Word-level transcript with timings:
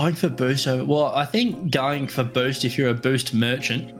Going 0.00 0.14
for 0.14 0.30
boost 0.30 0.66
over. 0.66 0.82
Well, 0.82 1.12
I 1.14 1.26
think 1.26 1.70
going 1.70 2.08
for 2.08 2.24
boost 2.24 2.64
if 2.64 2.78
you're 2.78 2.88
a 2.88 2.94
boost 2.94 3.34
merchant, 3.34 3.94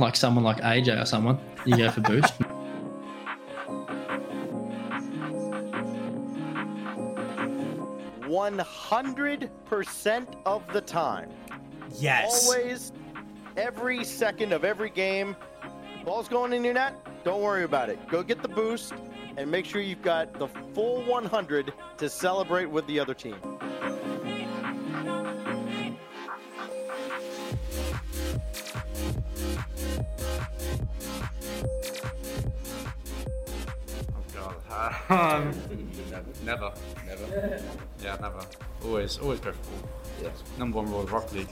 like 0.00 0.16
someone 0.16 0.42
like 0.42 0.56
AJ 0.56 1.00
or 1.00 1.06
someone, 1.06 1.38
you 1.64 1.76
go 1.76 1.92
for 1.92 2.00
boost. 2.00 2.34
One 8.26 8.58
hundred 8.58 9.48
percent 9.66 10.28
of 10.44 10.66
the 10.72 10.80
time. 10.80 11.30
Yes. 12.00 12.48
Always, 12.48 12.92
every 13.56 14.02
second 14.02 14.52
of 14.52 14.64
every 14.64 14.90
game. 14.90 15.36
Ball's 16.04 16.26
going 16.26 16.52
in 16.52 16.64
your 16.64 16.74
net. 16.74 16.96
Don't 17.22 17.42
worry 17.42 17.62
about 17.62 17.90
it. 17.90 18.08
Go 18.08 18.24
get 18.24 18.42
the 18.42 18.48
boost 18.48 18.92
and 19.36 19.48
make 19.48 19.66
sure 19.66 19.80
you've 19.80 20.02
got 20.02 20.36
the 20.36 20.48
full 20.74 21.04
100 21.04 21.72
to 21.98 22.08
celebrate 22.08 22.66
with 22.66 22.84
the 22.88 22.98
other 22.98 23.14
team. 23.14 23.36
Um, 35.10 35.52
never, 36.46 36.72
never. 37.06 37.82
Yeah, 38.02 38.16
never. 38.22 38.40
Always, 38.82 39.18
always 39.18 39.38
go 39.40 39.52
for 39.52 39.70
ball. 39.70 39.90
Yes. 40.22 40.42
Number 40.58 40.78
one 40.78 40.86
rule 40.90 41.00
of 41.02 41.12
Rocket 41.12 41.32
League. 41.34 41.48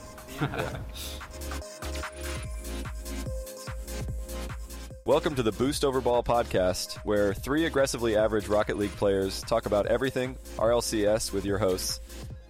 Welcome 5.05 5.35
to 5.35 5.43
the 5.43 5.51
Boost 5.51 5.85
Over 5.85 6.01
Ball 6.01 6.23
podcast, 6.23 6.95
where 7.05 7.35
three 7.35 7.65
aggressively 7.65 8.17
average 8.17 8.47
Rocket 8.47 8.77
League 8.77 8.95
players 8.95 9.41
talk 9.41 9.67
about 9.67 9.85
everything 9.85 10.35
RLCS 10.57 11.31
with 11.31 11.45
your 11.45 11.59
hosts 11.59 12.01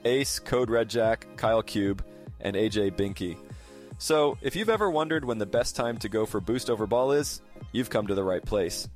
Ace, 0.06 0.40
Code 0.40 0.70
Red 0.70 0.90
Jack, 0.90 1.28
Kyle 1.36 1.64
Cube, 1.64 2.02
and 2.40 2.56
AJ 2.56 2.92
Binky. 2.92 3.36
So, 3.98 4.38
if 4.42 4.56
you've 4.56 4.70
ever 4.70 4.90
wondered 4.90 5.26
when 5.26 5.38
the 5.38 5.46
best 5.46 5.76
time 5.76 5.98
to 5.98 6.08
go 6.08 6.26
for 6.26 6.40
Boost 6.40 6.70
Over 6.70 6.88
Ball 6.88 7.12
is, 7.12 7.42
you've 7.74 7.90
come 7.90 8.08
to 8.08 8.16
the 8.16 8.24
right 8.24 8.44
place. 8.46 8.88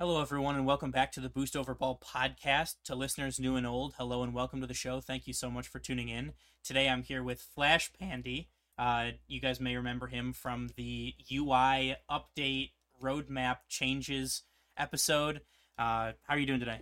Hello, 0.00 0.22
everyone, 0.22 0.56
and 0.56 0.64
welcome 0.64 0.90
back 0.90 1.12
to 1.12 1.20
the 1.20 1.28
Boost 1.28 1.54
Over 1.54 1.74
Ball 1.74 2.00
podcast. 2.02 2.76
To 2.84 2.94
listeners 2.94 3.38
new 3.38 3.56
and 3.56 3.66
old, 3.66 3.92
hello 3.98 4.22
and 4.22 4.32
welcome 4.32 4.62
to 4.62 4.66
the 4.66 4.72
show. 4.72 4.98
Thank 5.02 5.26
you 5.26 5.34
so 5.34 5.50
much 5.50 5.68
for 5.68 5.78
tuning 5.78 6.08
in. 6.08 6.32
Today 6.64 6.88
I'm 6.88 7.02
here 7.02 7.22
with 7.22 7.46
Flashpandy. 7.54 8.46
Uh, 8.78 9.10
you 9.28 9.42
guys 9.42 9.60
may 9.60 9.76
remember 9.76 10.06
him 10.06 10.32
from 10.32 10.70
the 10.74 11.12
UI 11.30 11.96
update 12.10 12.70
roadmap 13.02 13.58
changes 13.68 14.44
episode. 14.78 15.42
Uh, 15.78 16.12
how 16.26 16.34
are 16.34 16.38
you 16.38 16.46
doing 16.46 16.60
today? 16.60 16.80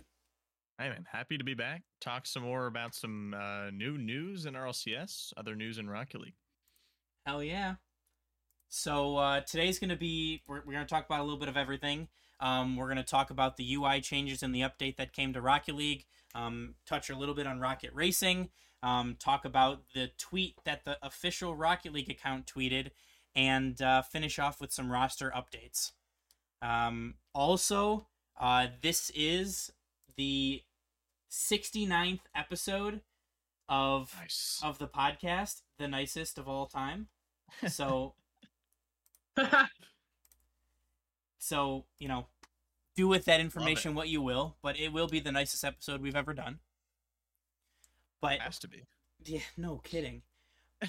Hey 0.77 0.87
man, 0.87 1.05
happy 1.11 1.37
to 1.37 1.43
be 1.43 1.55
back. 1.55 1.83
Talk 1.99 2.25
some 2.25 2.43
more 2.43 2.67
about 2.67 2.95
some 2.95 3.33
uh, 3.33 3.69
new 3.71 3.97
news 3.97 4.45
in 4.45 4.53
RLCS, 4.53 5.33
other 5.35 5.57
news 5.57 5.77
in 5.77 5.89
Rocket 5.89 6.21
League. 6.21 6.37
Hell 7.25 7.43
yeah. 7.43 7.75
So 8.69 9.17
uh, 9.17 9.41
today's 9.41 9.77
going 9.77 9.89
to 9.89 9.97
be, 9.97 10.41
we're, 10.47 10.61
we're 10.65 10.71
going 10.71 10.85
to 10.85 10.89
talk 10.89 11.05
about 11.05 11.19
a 11.19 11.23
little 11.23 11.37
bit 11.37 11.49
of 11.49 11.57
everything. 11.57 12.07
Um, 12.39 12.75
we're 12.75 12.85
going 12.87 12.97
to 12.97 13.03
talk 13.03 13.29
about 13.29 13.57
the 13.57 13.73
UI 13.75 14.01
changes 14.01 14.41
and 14.43 14.53
the 14.55 14.61
update 14.61 14.95
that 14.97 15.13
came 15.13 15.33
to 15.33 15.41
Rocket 15.41 15.75
League, 15.75 16.05
um, 16.33 16.75
touch 16.85 17.09
a 17.09 17.17
little 17.17 17.35
bit 17.35 17.47
on 17.47 17.59
Rocket 17.59 17.91
Racing, 17.93 18.49
um, 18.81 19.17
talk 19.19 19.43
about 19.45 19.81
the 19.93 20.11
tweet 20.17 20.55
that 20.63 20.85
the 20.85 20.97
official 21.01 21.55
Rocket 21.55 21.91
League 21.93 22.09
account 22.09 22.45
tweeted, 22.45 22.91
and 23.35 23.81
uh, 23.81 24.01
finish 24.01 24.39
off 24.39 24.61
with 24.61 24.71
some 24.71 24.91
roster 24.91 25.31
updates. 25.35 25.91
Um, 26.61 27.15
also, 27.33 28.07
uh, 28.39 28.67
this 28.81 29.11
is 29.15 29.71
the 30.15 30.63
69th 31.31 32.21
episode 32.35 33.01
of 33.67 34.13
Nice. 34.19 34.59
of 34.63 34.79
the 34.79 34.87
podcast, 34.87 35.61
the 35.77 35.87
nicest 35.87 36.37
of 36.37 36.47
all 36.47 36.65
time. 36.65 37.07
So, 37.67 38.15
so 41.39 41.85
you 41.97 42.07
know, 42.07 42.27
do 42.95 43.07
with 43.07 43.25
that 43.25 43.39
information 43.39 43.95
what 43.95 44.09
you 44.09 44.21
will, 44.21 44.57
but 44.61 44.79
it 44.79 44.93
will 44.93 45.07
be 45.07 45.19
the 45.19 45.31
nicest 45.31 45.63
episode 45.63 46.01
we've 46.01 46.15
ever 46.15 46.33
done. 46.33 46.59
But 48.21 48.33
it 48.33 48.41
Has 48.41 48.59
to 48.59 48.67
be. 48.67 48.83
yeah, 49.25 49.39
no 49.57 49.77
kidding. 49.77 50.21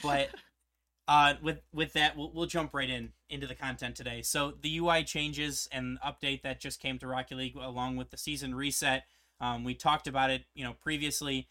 But 0.02 0.30
uh, 1.08 1.34
with 1.40 1.60
with 1.72 1.92
that, 1.94 2.16
we'll 2.16 2.32
we'll 2.32 2.46
jump 2.46 2.74
right 2.74 2.90
in 2.90 3.12
into 3.28 3.46
the 3.46 3.54
content 3.54 3.94
today. 3.96 4.22
So 4.22 4.52
the 4.60 4.78
UI 4.78 5.04
changes 5.04 5.68
and 5.72 5.98
update 6.00 6.42
that 6.42 6.60
just 6.60 6.80
came 6.80 6.98
to 6.98 7.06
Rocket 7.06 7.36
League 7.36 7.56
along 7.56 7.96
with 7.96 8.10
the 8.10 8.16
season 8.16 8.54
reset. 8.54 9.04
Um, 9.40 9.64
we 9.64 9.74
talked 9.74 10.06
about 10.06 10.30
it, 10.30 10.44
you 10.54 10.64
know, 10.64 10.74
previously, 10.82 11.48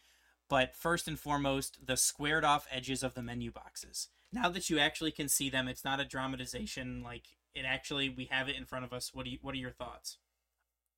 but 0.48 0.76
first 0.76 1.08
and 1.08 1.18
foremost, 1.18 1.84
the 1.84 1.96
squared 1.96 2.44
off 2.44 2.68
edges 2.70 3.02
of 3.02 3.14
the 3.14 3.22
menu 3.22 3.50
boxes. 3.50 4.08
Now 4.32 4.48
that 4.50 4.70
you 4.70 4.78
actually 4.78 5.10
can 5.10 5.28
see 5.28 5.50
them, 5.50 5.66
it's 5.66 5.84
not 5.84 5.98
a 5.98 6.04
dramatization. 6.04 7.02
Like 7.02 7.24
it 7.54 7.64
actually, 7.64 8.08
we 8.10 8.26
have 8.26 8.48
it 8.48 8.56
in 8.56 8.64
front 8.64 8.84
of 8.84 8.92
us. 8.92 9.12
What 9.14 9.24
do 9.24 9.30
you 9.30 9.38
What 9.42 9.54
are 9.54 9.58
your 9.58 9.72
thoughts? 9.72 10.18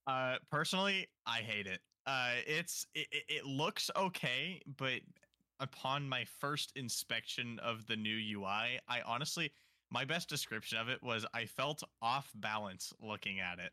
Uh, 0.07 0.37
personally, 0.51 1.09
I 1.27 1.39
hate 1.39 1.67
it. 1.67 1.81
Uh, 2.07 2.35
it's 2.47 2.87
it, 2.95 3.07
it- 3.29 3.45
looks 3.47 3.91
okay, 3.97 4.61
but 4.77 5.01
upon 5.61 6.09
my 6.09 6.25
first 6.41 6.73
inspection 6.75 7.59
of 7.61 7.87
the 7.87 7.97
new 7.97 8.41
UI, 8.41 8.81
I 8.89 9.01
honestly, 9.07 9.53
my 9.91 10.05
best 10.05 10.29
description 10.29 10.79
of 10.79 10.89
it 10.89 11.03
was 11.03 11.25
I 11.33 11.47
felt 11.47 11.83
off 12.01 12.31
balance 12.35 12.93
looking 13.01 13.39
at 13.39 13.59
it. 13.61 13.73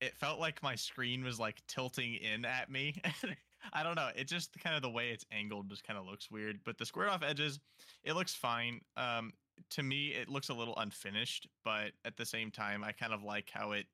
It 0.00 0.14
felt 0.16 0.38
like 0.40 0.62
my 0.62 0.74
screen 0.74 1.24
was 1.24 1.38
like 1.38 1.62
tilting 1.66 2.14
in 2.14 2.44
at 2.44 2.70
me. 2.70 2.94
I 3.72 3.82
don't 3.82 3.94
know. 3.94 4.10
It 4.16 4.24
just 4.28 4.58
kind 4.58 4.74
of 4.74 4.82
the 4.82 4.90
way 4.90 5.10
it's 5.10 5.24
angled 5.30 5.68
just 5.68 5.84
kind 5.84 5.98
of 5.98 6.06
looks 6.06 6.30
weird. 6.30 6.60
But 6.64 6.78
the 6.78 6.86
squared 6.86 7.10
off 7.10 7.22
edges, 7.22 7.60
it 8.02 8.14
looks 8.14 8.34
fine. 8.34 8.80
Um, 8.96 9.32
to 9.70 9.82
me, 9.82 10.08
it 10.08 10.28
looks 10.28 10.48
a 10.48 10.54
little 10.54 10.76
unfinished, 10.76 11.48
but 11.64 11.92
at 12.04 12.16
the 12.16 12.26
same 12.26 12.50
time, 12.50 12.84
I 12.84 12.92
kind 12.92 13.12
of 13.12 13.22
like 13.22 13.50
how 13.52 13.72
it 13.72 13.86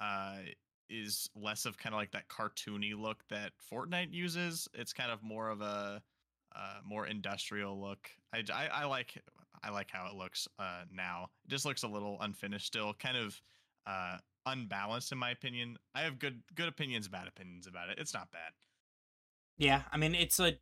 uh, 0.00 0.38
is 0.88 1.30
less 1.34 1.66
of 1.66 1.78
kind 1.78 1.94
of 1.94 2.00
like 2.00 2.10
that 2.12 2.28
cartoony 2.28 2.98
look 2.98 3.22
that 3.30 3.52
Fortnite 3.72 4.12
uses. 4.12 4.68
It's 4.74 4.92
kind 4.92 5.10
of 5.10 5.22
more 5.22 5.48
of 5.48 5.60
a 5.60 6.02
uh, 6.54 6.78
more 6.84 7.06
industrial 7.06 7.80
look. 7.80 8.10
I, 8.34 8.42
I, 8.52 8.66
I 8.66 8.84
like 8.86 9.22
I 9.62 9.70
like 9.70 9.90
how 9.90 10.06
it 10.06 10.14
looks 10.14 10.48
uh, 10.58 10.82
now. 10.92 11.28
It 11.44 11.50
just 11.50 11.64
looks 11.64 11.84
a 11.84 11.88
little 11.88 12.18
unfinished 12.20 12.66
still, 12.66 12.92
kind 12.94 13.16
of 13.16 13.40
uh, 13.86 14.18
unbalanced 14.46 15.12
in 15.12 15.18
my 15.18 15.30
opinion. 15.30 15.76
I 15.94 16.00
have 16.02 16.18
good 16.18 16.42
good 16.54 16.68
opinions, 16.68 17.08
bad 17.08 17.28
opinions 17.28 17.66
about 17.66 17.88
it. 17.88 17.98
It's 17.98 18.14
not 18.14 18.30
bad. 18.32 18.52
Yeah, 19.58 19.82
I 19.92 19.96
mean 19.96 20.14
it's 20.14 20.40
a 20.40 20.58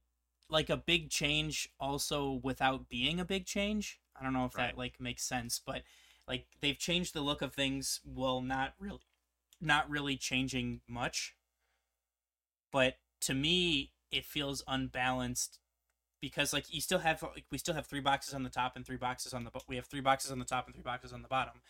like 0.51 0.71
a 0.71 0.77
big 0.77 1.11
change 1.11 1.71
also 1.79 2.41
without 2.43 2.89
being 2.89 3.21
a 3.21 3.25
big 3.25 3.47
change. 3.47 4.01
I 4.19 4.25
don't 4.25 4.33
know 4.33 4.45
if 4.45 4.55
Right. 4.57 4.69
that 4.69 4.79
like 4.79 5.01
makes 5.01 5.25
sense, 5.25 5.61
but 5.65 5.83
like 6.27 6.47
they've 6.61 6.79
changed 6.79 7.15
the 7.15 7.21
look 7.21 7.43
of 7.43 7.55
things 7.55 8.01
while 8.05 8.41
not 8.41 8.75
really 8.79 9.01
not 9.61 9.89
really 9.91 10.17
changing 10.17 10.81
much. 10.87 11.35
But 12.71 12.99
to 13.21 13.35
me 13.35 13.93
it 14.11 14.25
feels 14.25 14.63
unbalanced 14.67 15.59
because 16.21 16.53
like 16.53 16.73
you 16.73 16.81
still 16.81 17.01
have 17.01 17.23
like 17.23 17.45
we 17.51 17.59
still 17.59 17.75
have 17.75 17.87
three 17.87 18.01
boxes 18.01 18.35
on 18.35 18.43
the 18.43 18.51
top 18.51 18.77
and 18.77 18.85
three 18.85 18.97
boxes 18.97 19.33
on 19.33 19.45
the 19.45 19.51
we 19.69 19.77
have 19.77 19.87
three 19.87 20.01
boxes 20.01 20.31
on 20.31 20.39
the 20.39 20.45
top 20.45 20.67
and 20.67 20.75
three 20.75 20.83
boxes 20.83 21.13
on 21.13 21.23
the 21.23 21.29
bottom. 21.29 21.61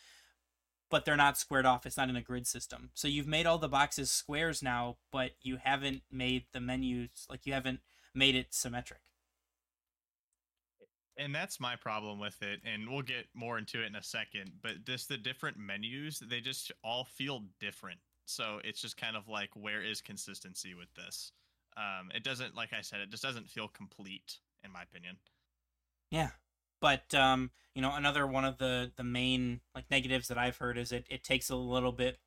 But 0.91 1.05
they're 1.05 1.17
not 1.17 1.37
squared 1.37 1.67
off. 1.67 1.85
It's 1.85 1.99
not 1.99 2.09
in 2.09 2.17
a 2.17 2.23
grid 2.23 2.47
system. 2.47 2.91
So 2.95 3.09
you've 3.09 3.27
made 3.27 3.45
all 3.45 3.59
the 3.59 3.69
boxes 3.69 4.11
squares 4.11 4.63
now, 4.63 4.97
but 5.13 5.33
you 5.43 5.59
haven't 5.63 6.03
made 6.11 6.47
the 6.53 6.61
menus 6.61 7.27
like 7.29 7.45
you 7.47 7.53
haven't 7.53 7.81
made 8.15 8.35
it 8.35 8.55
symmetric. 8.55 9.01
And 11.19 11.35
that's 11.35 11.59
my 11.59 11.75
problem 11.75 12.21
with 12.21 12.41
it, 12.43 12.61
and 12.65 12.89
we'll 12.89 13.03
get 13.03 13.27
more 13.35 13.59
into 13.59 13.83
it 13.83 13.87
in 13.87 13.97
a 13.97 14.03
second. 14.03 14.53
But 14.63 14.85
just 14.85 15.09
the 15.09 15.17
different 15.17 15.59
menus, 15.59 16.21
they 16.21 16.41
just 16.41 16.71
all 16.85 17.05
feel 17.05 17.43
different. 17.59 17.99
So 18.25 18.61
it's 18.63 18.81
just 18.81 18.97
kind 18.97 19.17
of 19.17 19.29
like, 19.29 19.51
where 19.55 19.83
is 19.83 20.01
consistency 20.01 20.75
with 20.75 20.95
this? 20.95 21.33
Um, 21.77 22.11
it 22.15 22.23
doesn't, 22.23 22.55
like 22.55 22.73
I 22.73 22.83
said, 22.83 23.01
it 23.01 23.11
just 23.11 23.23
doesn't 23.23 23.49
feel 23.49 23.67
complete, 23.69 24.39
in 24.65 24.73
my 24.73 24.83
opinion. 24.83 25.17
Yeah. 26.11 26.31
But 26.81 27.13
um, 27.15 27.51
you 27.75 27.83
know, 27.83 27.95
another 27.95 28.27
one 28.27 28.45
of 28.45 28.59
the 28.59 28.93
the 28.97 29.05
main 29.05 29.61
like 29.75 29.91
negatives 29.91 30.29
that 30.29 30.39
I've 30.39 30.59
heard 30.59 30.79
is 30.79 30.93
it 30.93 31.07
it 31.11 31.25
takes 31.25 31.51
a 31.51 31.57
little 31.57 31.93
bit 31.93 32.19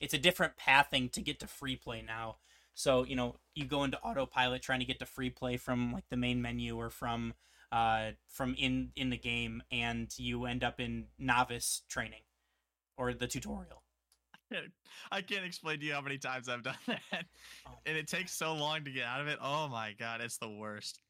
it's 0.00 0.14
a 0.14 0.18
different 0.18 0.56
pathing 0.56 1.08
to 1.10 1.20
get 1.20 1.40
to 1.40 1.46
free 1.46 1.76
play 1.76 2.02
now. 2.02 2.36
So, 2.74 3.04
you 3.04 3.14
know, 3.14 3.36
you 3.54 3.64
go 3.64 3.84
into 3.84 4.00
autopilot 4.00 4.62
trying 4.62 4.80
to 4.80 4.84
get 4.84 4.98
to 4.98 5.06
free 5.06 5.30
play 5.30 5.56
from 5.56 5.92
like 5.92 6.08
the 6.10 6.16
main 6.16 6.42
menu 6.42 6.76
or 6.76 6.90
from 6.90 7.34
uh 7.74 8.12
from 8.28 8.54
in 8.56 8.92
in 8.94 9.10
the 9.10 9.16
game 9.18 9.62
and 9.72 10.08
you 10.18 10.44
end 10.44 10.62
up 10.62 10.78
in 10.78 11.06
novice 11.18 11.82
training 11.88 12.22
or 12.96 13.12
the 13.12 13.26
tutorial. 13.26 13.82
I 15.10 15.22
can't 15.22 15.44
explain 15.44 15.80
to 15.80 15.84
you 15.86 15.94
how 15.94 16.00
many 16.00 16.18
times 16.18 16.48
I've 16.48 16.62
done 16.62 16.76
that, 16.86 17.24
Oh. 17.66 17.72
and 17.86 17.96
it 17.96 18.06
takes 18.06 18.32
so 18.32 18.54
long 18.54 18.84
to 18.84 18.90
get 18.92 19.04
out 19.04 19.20
of 19.20 19.26
it. 19.26 19.38
Oh 19.42 19.66
my 19.68 19.92
god, 19.98 20.20
it's 20.20 20.36
the 20.38 20.48
worst. 20.48 21.00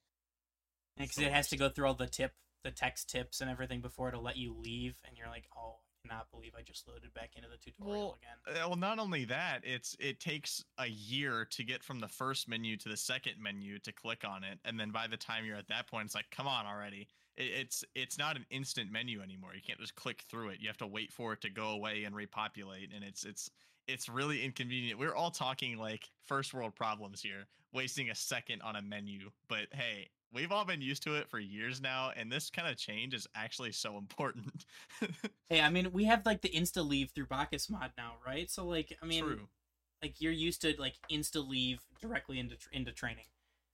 Because 0.96 1.19
it 1.19 1.32
has 1.32 1.49
to 1.49 1.56
go 1.58 1.69
through 1.69 1.87
all 1.88 1.94
the 1.94 2.06
tip 2.06 2.32
the 2.62 2.70
text 2.70 3.11
tips 3.11 3.43
and 3.43 3.50
everything 3.50 3.82
before 3.82 4.08
it'll 4.08 4.22
let 4.22 4.38
you 4.38 4.55
leave 4.56 4.96
and 5.06 5.19
you're 5.19 5.28
like, 5.28 5.44
"Oh, 5.55 5.81
cannot 6.04 6.30
believe 6.30 6.52
I 6.58 6.62
just 6.62 6.86
loaded 6.88 7.12
back 7.14 7.30
into 7.36 7.48
the 7.48 7.56
tutorial 7.56 7.96
Well, 7.96 8.18
again. 8.46 8.62
Uh, 8.62 8.68
well, 8.68 8.78
not 8.78 8.98
only 8.98 9.24
that, 9.26 9.60
it's 9.64 9.96
it 9.98 10.20
takes 10.20 10.64
a 10.78 10.86
year 10.86 11.46
to 11.50 11.64
get 11.64 11.82
from 11.82 12.00
the 12.00 12.08
first 12.08 12.48
menu 12.48 12.76
to 12.78 12.88
the 12.88 12.96
second 12.96 13.34
menu 13.40 13.78
to 13.80 13.92
click 13.92 14.24
on 14.26 14.44
it, 14.44 14.58
and 14.64 14.78
then 14.78 14.90
by 14.90 15.06
the 15.06 15.16
time 15.16 15.44
you're 15.44 15.56
at 15.56 15.68
that 15.68 15.88
point, 15.88 16.06
it's 16.06 16.14
like, 16.14 16.30
come 16.30 16.46
on 16.46 16.66
already. 16.66 17.08
It, 17.36 17.44
it's 17.44 17.84
it's 17.94 18.18
not 18.18 18.36
an 18.36 18.46
instant 18.50 18.90
menu 18.90 19.22
anymore. 19.22 19.50
You 19.54 19.62
can't 19.66 19.80
just 19.80 19.94
click 19.94 20.22
through 20.28 20.50
it. 20.50 20.58
You 20.60 20.68
have 20.68 20.78
to 20.78 20.86
wait 20.86 21.12
for 21.12 21.32
it 21.32 21.40
to 21.42 21.50
go 21.50 21.70
away 21.70 22.04
and 22.04 22.14
repopulate, 22.14 22.90
and 22.94 23.02
it's 23.02 23.24
it's 23.24 23.50
it's 23.86 24.08
really 24.08 24.44
inconvenient. 24.44 24.98
We're 24.98 25.14
all 25.14 25.30
talking 25.30 25.78
like 25.78 26.08
first 26.26 26.54
world 26.54 26.74
problems 26.74 27.20
here, 27.20 27.46
wasting 27.72 28.10
a 28.10 28.14
second 28.14 28.62
on 28.62 28.76
a 28.76 28.82
menu. 28.82 29.30
But 29.48 29.66
hey, 29.72 30.08
we've 30.34 30.52
all 30.52 30.64
been 30.64 30.82
used 30.82 31.02
to 31.04 31.14
it 31.14 31.28
for 31.28 31.38
years 31.38 31.81
now, 31.81 32.10
and 32.16 32.31
this 32.31 32.50
kind 32.50 32.69
of 32.69 32.76
change 32.76 33.14
is 33.14 33.26
actually 33.34 33.72
so 33.72 33.96
important. 33.96 34.66
Hey, 35.50 35.60
I 35.60 35.69
mean, 35.69 35.92
we 35.92 36.04
have 36.04 36.25
like 36.25 36.40
the 36.40 36.48
insta 36.48 36.84
leave 36.86 37.10
through 37.10 37.26
BakkesMod 37.26 37.90
now, 37.98 38.14
right? 38.26 38.50
So 38.50 38.66
like, 38.66 38.96
I 39.02 39.06
mean, 39.06 39.25
True. 39.25 39.48
like 40.02 40.20
you're 40.20 40.32
used 40.32 40.62
to 40.62 40.75
like 40.78 40.94
insta 41.12 41.46
leave 41.46 41.81
directly 42.00 42.38
into 42.38 42.56
into 42.72 42.92
training, 42.92 43.26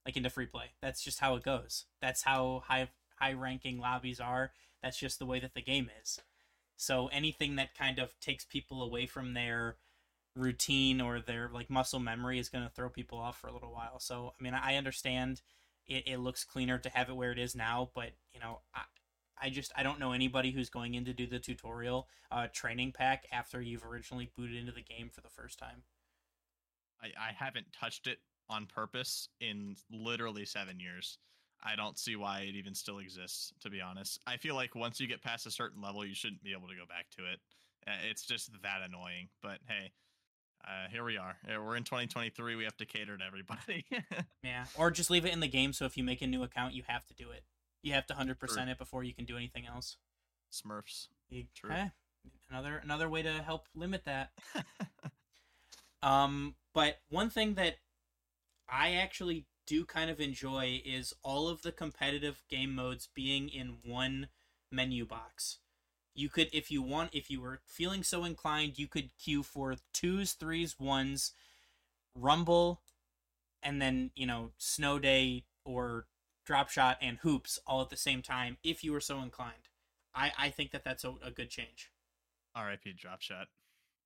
like 0.05 0.17
into 0.17 0.31
free 0.31 0.47
play. 0.47 0.73
That's 0.83 1.03
just 1.03 1.21
how 1.21 1.37
it 1.37 1.45
goes. 1.45 1.87
That's 2.03 2.25
how 2.25 2.65
high 2.67 2.89
high 3.21 3.35
ranking 3.35 3.79
lobbies 3.79 4.19
are. 4.19 4.51
That's 4.83 4.99
just 4.99 5.21
the 5.21 5.27
way 5.27 5.39
that 5.39 5.55
the 5.55 5.63
game 5.63 5.91
is. 6.03 6.21
So 6.77 7.07
anything 7.09 7.57
that 7.57 7.79
kind 7.79 8.01
of 8.01 8.19
takes 8.21 8.45
people 8.45 8.83
away 8.83 9.07
from 9.07 9.35
their 9.35 9.77
routine 10.35 11.01
or 11.01 11.21
their 11.21 11.51
like 11.53 11.71
muscle 11.71 12.01
memory 12.01 12.39
is 12.39 12.49
going 12.49 12.65
to 12.65 12.71
throw 12.71 12.89
people 12.89 13.19
off 13.19 13.39
for 13.39 13.47
a 13.47 13.53
little 13.53 13.73
while. 13.73 14.01
So 14.01 14.35
I 14.39 14.43
mean, 14.43 14.55
I 14.55 14.77
understand 14.77 15.41
it, 15.91 16.05
it 16.07 16.21
looks 16.21 16.45
cleaner 16.45 16.79
to 16.79 16.89
have 16.89 17.11
it 17.11 17.17
where 17.17 17.33
it 17.33 17.39
is 17.39 17.55
now, 17.55 17.91
but 17.95 18.13
you 18.33 18.41
know, 18.41 18.61
I, 18.75 18.83
I 19.43 19.51
just 19.51 19.73
I 19.77 19.83
don't 19.83 19.99
know 19.99 20.13
anybody 20.13 20.53
who's 20.53 20.71
going 20.71 20.95
in 20.95 21.05
to 21.05 21.13
do 21.13 21.27
the 21.27 21.39
tutorial 21.39 22.09
uh, 22.31 22.47
training 22.53 22.93
pack 22.93 23.27
after 23.33 23.61
you've 23.61 23.85
originally 23.85 24.31
booted 24.37 24.57
into 24.57 24.73
the 24.73 24.83
game 24.83 25.11
for 25.13 25.21
the 25.21 25.29
first 25.29 25.59
time. 25.59 25.83
I, 27.03 27.09
I 27.19 27.33
haven't 27.37 27.67
touched 27.73 28.07
it 28.07 28.19
on 28.49 28.67
purpose 28.67 29.29
in 29.41 29.77
literally 29.91 30.45
seven 30.45 30.79
years. 30.81 31.19
I 31.63 31.77
don't 31.77 31.99
see 31.99 32.17
why 32.17 32.41
it 32.41 32.55
even 32.55 32.75
still 32.75 32.99
exists, 32.99 33.53
to 33.61 33.71
be 33.71 33.81
honest. 33.81 34.21
I 34.27 34.37
feel 34.37 34.55
like 34.55 34.75
once 34.75 35.01
you 35.01 35.07
get 35.07 35.23
past 35.23 35.47
a 35.47 35.51
certain 35.51 35.83
level, 35.83 36.07
you 36.07 36.15
shouldn't 36.15 36.43
be 36.43 36.53
able 36.53 36.69
to 36.69 36.75
go 36.75 36.87
back 36.89 37.07
to 37.19 37.25
it. 37.31 37.41
Uh, 37.87 38.09
It's 38.09 38.25
just 38.25 38.51
that 38.63 38.81
annoying. 38.87 39.29
But 39.43 39.59
hey, 39.67 39.93
uh, 40.67 40.89
here 40.91 41.05
we 41.05 41.17
are. 41.17 41.37
We're 41.47 41.77
in 41.77 41.85
2023. 41.85 42.55
We 42.57 42.65
have 42.65 42.77
to 42.79 42.87
cater 42.87 43.17
to 43.17 43.25
everybody. 43.25 43.85
Yeah, 44.43 44.65
or 44.77 44.91
just 44.91 45.11
leave 45.11 45.25
it 45.27 45.33
in 45.33 45.41
the 45.41 45.49
game. 45.49 45.73
So 45.73 45.85
if 45.85 45.97
you 45.97 46.05
make 46.05 46.23
a 46.23 46.27
new 46.27 46.43
account, 46.43 46.75
you 46.75 46.83
have 46.89 47.07
to 47.07 47.15
do 47.15 47.31
it. 47.31 47.45
You 47.83 47.93
have 47.93 48.07
to 48.07 48.15
hundred 48.15 48.39
percent 48.39 48.71
it 48.71 48.79
before 48.79 49.05
you 49.05 49.13
can 49.15 49.25
do 49.25 49.37
anything 49.37 49.67
else. 49.67 49.97
Smurfs. 50.53 51.09
You- 51.29 51.45
True. 51.55 51.71
eh, 51.73 51.89
another 52.51 52.81
another 52.83 53.09
way 53.09 53.23
to 53.23 53.33
help 53.43 53.67
limit 53.75 54.05
that. 54.05 54.31
Um, 56.03 56.55
but 56.73 57.01
one 57.11 57.31
thing 57.31 57.55
that 57.55 57.77
I 58.69 58.93
actually 58.95 59.47
do 59.67 59.85
kind 59.85 60.11
of 60.11 60.21
enjoy 60.21 60.81
is 60.85 61.13
all 61.23 61.49
of 61.49 61.63
the 61.63 61.73
competitive 61.73 62.43
game 62.49 62.75
modes 62.75 63.09
being 63.15 63.49
in 63.49 63.79
one 63.85 64.29
menu 64.73 65.05
box. 65.05 65.59
You 66.21 66.29
could, 66.29 66.51
if 66.53 66.71
you 66.71 66.83
want, 66.83 67.15
if 67.15 67.31
you 67.31 67.41
were 67.41 67.61
feeling 67.65 68.03
so 68.03 68.25
inclined, 68.25 68.79
you 68.79 68.87
could 68.87 69.17
queue 69.17 69.43
for 69.43 69.77
twos, 69.95 70.33
threes, 70.33 70.79
ones, 70.79 71.33
rumble, 72.15 72.83
and 73.63 73.81
then 73.81 74.11
you 74.15 74.27
know 74.27 74.51
snow 74.59 74.99
day 74.99 75.45
or 75.65 76.07
drop 76.45 76.69
shot 76.69 76.99
and 77.01 77.17
hoops 77.23 77.59
all 77.67 77.81
at 77.81 77.89
the 77.89 77.97
same 77.97 78.21
time 78.21 78.59
if 78.63 78.85
you 78.85 78.93
were 78.93 79.01
so 79.01 79.23
inclined. 79.23 79.71
I 80.15 80.33
I 80.39 80.51
think 80.51 80.73
that 80.73 80.85
that's 80.85 81.05
a, 81.05 81.15
a 81.25 81.31
good 81.31 81.49
change. 81.49 81.91
RIP 82.55 82.99
drop 82.99 83.23
shot. 83.23 83.47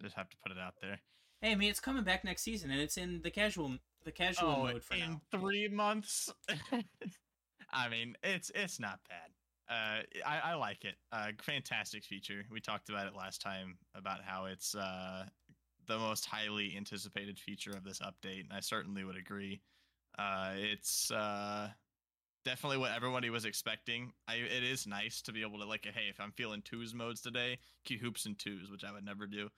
Just 0.00 0.14
have 0.14 0.30
to 0.30 0.36
put 0.36 0.52
it 0.52 0.58
out 0.58 0.74
there. 0.80 1.00
Hey, 1.40 1.50
I 1.50 1.54
mean, 1.56 1.68
it's 1.68 1.80
coming 1.80 2.04
back 2.04 2.24
next 2.24 2.42
season, 2.42 2.70
and 2.70 2.80
it's 2.80 2.96
in 2.96 3.22
the 3.22 3.30
casual 3.30 3.78
the 4.04 4.12
casual 4.12 4.50
oh, 4.50 4.62
mode 4.64 4.84
for 4.84 4.94
in 4.94 5.00
now. 5.00 5.20
three 5.32 5.66
months. 5.66 6.32
I 7.72 7.88
mean, 7.88 8.16
it's 8.22 8.52
it's 8.54 8.78
not 8.78 9.00
bad. 9.08 9.33
Uh, 9.68 10.02
I, 10.26 10.40
I 10.44 10.54
like 10.54 10.84
it. 10.84 10.96
Uh, 11.10 11.28
fantastic 11.40 12.04
feature. 12.04 12.44
We 12.50 12.60
talked 12.60 12.90
about 12.90 13.06
it 13.06 13.14
last 13.16 13.40
time 13.40 13.78
about 13.94 14.20
how 14.22 14.44
it's 14.44 14.74
uh, 14.74 15.24
the 15.86 15.98
most 15.98 16.26
highly 16.26 16.74
anticipated 16.76 17.38
feature 17.38 17.70
of 17.70 17.84
this 17.84 18.00
update, 18.00 18.40
and 18.42 18.52
I 18.52 18.60
certainly 18.60 19.04
would 19.04 19.16
agree. 19.16 19.62
Uh, 20.18 20.52
it's 20.56 21.10
uh, 21.10 21.68
definitely 22.44 22.78
what 22.78 22.92
everybody 22.92 23.30
was 23.30 23.46
expecting. 23.46 24.12
I 24.28 24.36
it 24.36 24.62
is 24.64 24.86
nice 24.86 25.22
to 25.22 25.32
be 25.32 25.42
able 25.42 25.58
to 25.60 25.66
like, 25.66 25.84
hey, 25.86 26.08
if 26.10 26.20
I'm 26.20 26.32
feeling 26.32 26.62
twos 26.62 26.94
modes 26.94 27.22
today, 27.22 27.58
queue 27.84 27.98
hoops 27.98 28.26
and 28.26 28.38
twos, 28.38 28.70
which 28.70 28.84
I 28.84 28.92
would 28.92 29.04
never 29.04 29.26
do. 29.26 29.48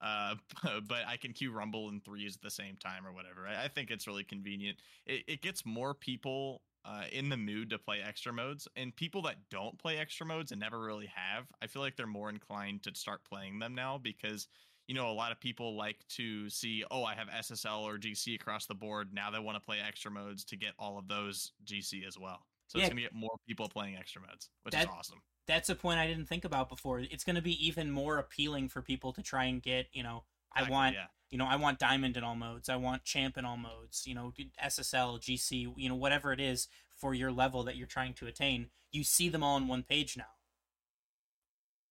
Uh, 0.00 0.34
but 0.88 1.06
I 1.06 1.16
can 1.16 1.32
queue 1.32 1.52
Rumble 1.52 1.88
and 1.88 2.04
threes 2.04 2.34
at 2.34 2.42
the 2.42 2.50
same 2.50 2.76
time 2.76 3.06
or 3.06 3.12
whatever. 3.12 3.46
I, 3.46 3.64
I 3.64 3.68
think 3.68 3.90
it's 3.90 4.08
really 4.08 4.24
convenient. 4.24 4.78
It, 5.06 5.22
it 5.28 5.42
gets 5.42 5.64
more 5.64 5.94
people 5.94 6.62
uh, 6.84 7.04
in 7.12 7.28
the 7.28 7.36
mood 7.36 7.70
to 7.70 7.78
play 7.78 8.00
extra 8.00 8.32
modes, 8.32 8.66
and 8.76 8.94
people 8.94 9.22
that 9.22 9.36
don't 9.50 9.78
play 9.78 9.98
extra 9.98 10.26
modes 10.26 10.50
and 10.52 10.60
never 10.60 10.80
really 10.80 11.06
have, 11.06 11.46
I 11.60 11.66
feel 11.66 11.82
like 11.82 11.96
they're 11.96 12.06
more 12.06 12.28
inclined 12.30 12.82
to 12.84 12.94
start 12.94 13.24
playing 13.24 13.58
them 13.58 13.74
now 13.74 13.98
because 13.98 14.48
you 14.88 14.94
know 14.94 15.08
a 15.10 15.12
lot 15.12 15.32
of 15.32 15.40
people 15.40 15.76
like 15.76 16.06
to 16.08 16.50
see, 16.50 16.84
oh, 16.90 17.04
I 17.04 17.14
have 17.14 17.28
SSL 17.28 17.82
or 17.82 17.98
GC 17.98 18.34
across 18.34 18.66
the 18.66 18.74
board. 18.74 19.12
Now 19.12 19.30
they 19.30 19.38
want 19.38 19.56
to 19.56 19.60
play 19.64 19.78
extra 19.80 20.10
modes 20.10 20.44
to 20.46 20.56
get 20.56 20.74
all 20.78 20.98
of 20.98 21.08
those 21.08 21.52
GC 21.64 22.04
as 22.06 22.18
well. 22.18 22.46
So 22.66 22.78
Yeah. 22.78 22.84
it's 22.84 22.90
gonna 22.90 23.02
get 23.02 23.14
more 23.14 23.36
people 23.46 23.68
playing 23.68 23.96
extra 23.96 24.22
modes, 24.22 24.50
which 24.62 24.74
is 24.74 24.86
awesome. 24.86 25.22
That's 25.46 25.68
a 25.68 25.74
point 25.74 25.98
I 25.98 26.06
didn't 26.06 26.26
think 26.26 26.44
about 26.44 26.68
before. 26.68 27.00
It's 27.00 27.24
going 27.24 27.34
to 27.36 27.42
be 27.42 27.66
even 27.66 27.90
more 27.90 28.18
appealing 28.18 28.68
for 28.68 28.80
people 28.80 29.12
to 29.14 29.22
try 29.22 29.44
and 29.46 29.60
get. 29.60 29.88
You 29.92 30.04
know, 30.04 30.22
I 30.54 30.68
want 30.68 30.94
yeah. 30.94 31.06
you 31.30 31.38
know 31.38 31.46
I 31.46 31.56
want 31.56 31.78
diamond 31.78 32.16
in 32.16 32.24
all 32.24 32.36
modes. 32.36 32.68
I 32.68 32.76
want 32.76 33.04
champ 33.04 33.36
in 33.36 33.44
all 33.44 33.56
modes. 33.56 34.04
You 34.06 34.14
know, 34.14 34.32
SSL, 34.62 35.20
GC. 35.20 35.72
You 35.76 35.88
know, 35.88 35.96
whatever 35.96 36.32
it 36.32 36.40
is 36.40 36.68
for 36.96 37.14
your 37.14 37.32
level 37.32 37.64
that 37.64 37.76
you're 37.76 37.86
trying 37.86 38.14
to 38.14 38.26
attain. 38.26 38.68
You 38.90 39.04
see 39.04 39.28
them 39.28 39.42
all 39.42 39.56
on 39.56 39.68
one 39.68 39.82
page 39.82 40.16
now. 40.16 40.24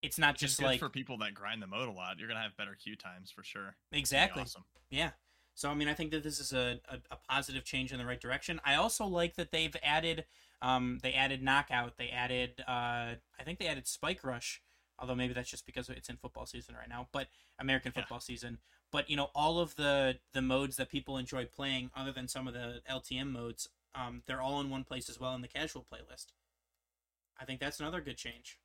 It's 0.01 0.17
not 0.17 0.33
Which 0.33 0.41
just 0.41 0.61
like 0.61 0.79
for 0.79 0.89
people 0.89 1.17
that 1.19 1.33
grind 1.33 1.61
the 1.61 1.67
mode 1.67 1.87
a 1.87 1.91
lot. 1.91 2.17
You're 2.17 2.27
gonna 2.27 2.41
have 2.41 2.57
better 2.57 2.75
queue 2.81 2.95
times 2.95 3.31
for 3.31 3.43
sure. 3.43 3.75
Exactly. 3.91 4.41
awesome. 4.41 4.63
Yeah. 4.89 5.11
So 5.53 5.69
I 5.69 5.73
mean, 5.73 5.87
I 5.87 5.93
think 5.93 6.11
that 6.11 6.23
this 6.23 6.39
is 6.39 6.53
a, 6.53 6.79
a, 6.89 6.97
a 7.11 7.17
positive 7.29 7.63
change 7.63 7.91
in 7.91 7.99
the 7.99 8.05
right 8.05 8.19
direction. 8.19 8.59
I 8.65 8.75
also 8.75 9.05
like 9.05 9.35
that 9.35 9.51
they've 9.51 9.75
added, 9.83 10.25
um, 10.61 10.99
they 11.03 11.13
added 11.13 11.43
knockout. 11.43 11.97
They 11.97 12.09
added, 12.09 12.63
uh, 12.67 13.15
I 13.39 13.43
think 13.45 13.59
they 13.59 13.67
added 13.67 13.87
spike 13.87 14.23
rush. 14.23 14.61
Although 15.01 15.15
maybe 15.15 15.33
that's 15.33 15.49
just 15.51 15.65
because 15.65 15.89
it's 15.89 16.09
in 16.09 16.17
football 16.17 16.45
season 16.45 16.75
right 16.75 16.89
now, 16.89 17.09
but 17.11 17.27
American 17.59 17.91
Yeah. 17.95 18.03
football 18.03 18.21
season. 18.21 18.59
But 18.91 19.09
you 19.09 19.17
know, 19.17 19.31
all 19.35 19.59
of 19.59 19.75
the 19.75 20.19
the 20.33 20.41
modes 20.41 20.77
that 20.77 20.89
people 20.89 21.17
enjoy 21.17 21.45
playing, 21.45 21.91
other 21.95 22.13
than 22.13 22.27
some 22.29 22.47
of 22.47 22.53
the 22.53 22.81
LTM 22.87 23.31
modes, 23.33 23.67
um, 23.95 24.23
they're 24.27 24.41
all 24.41 24.61
in 24.61 24.69
one 24.69 24.85
place 24.85 25.09
as 25.09 25.19
well 25.19 25.35
in 25.35 25.41
the 25.41 25.49
casual 25.49 25.85
playlist. 25.91 26.27
I 27.37 27.43
think 27.45 27.59
that's 27.59 27.81
another 27.81 27.99
good 27.99 28.17
change. 28.17 28.57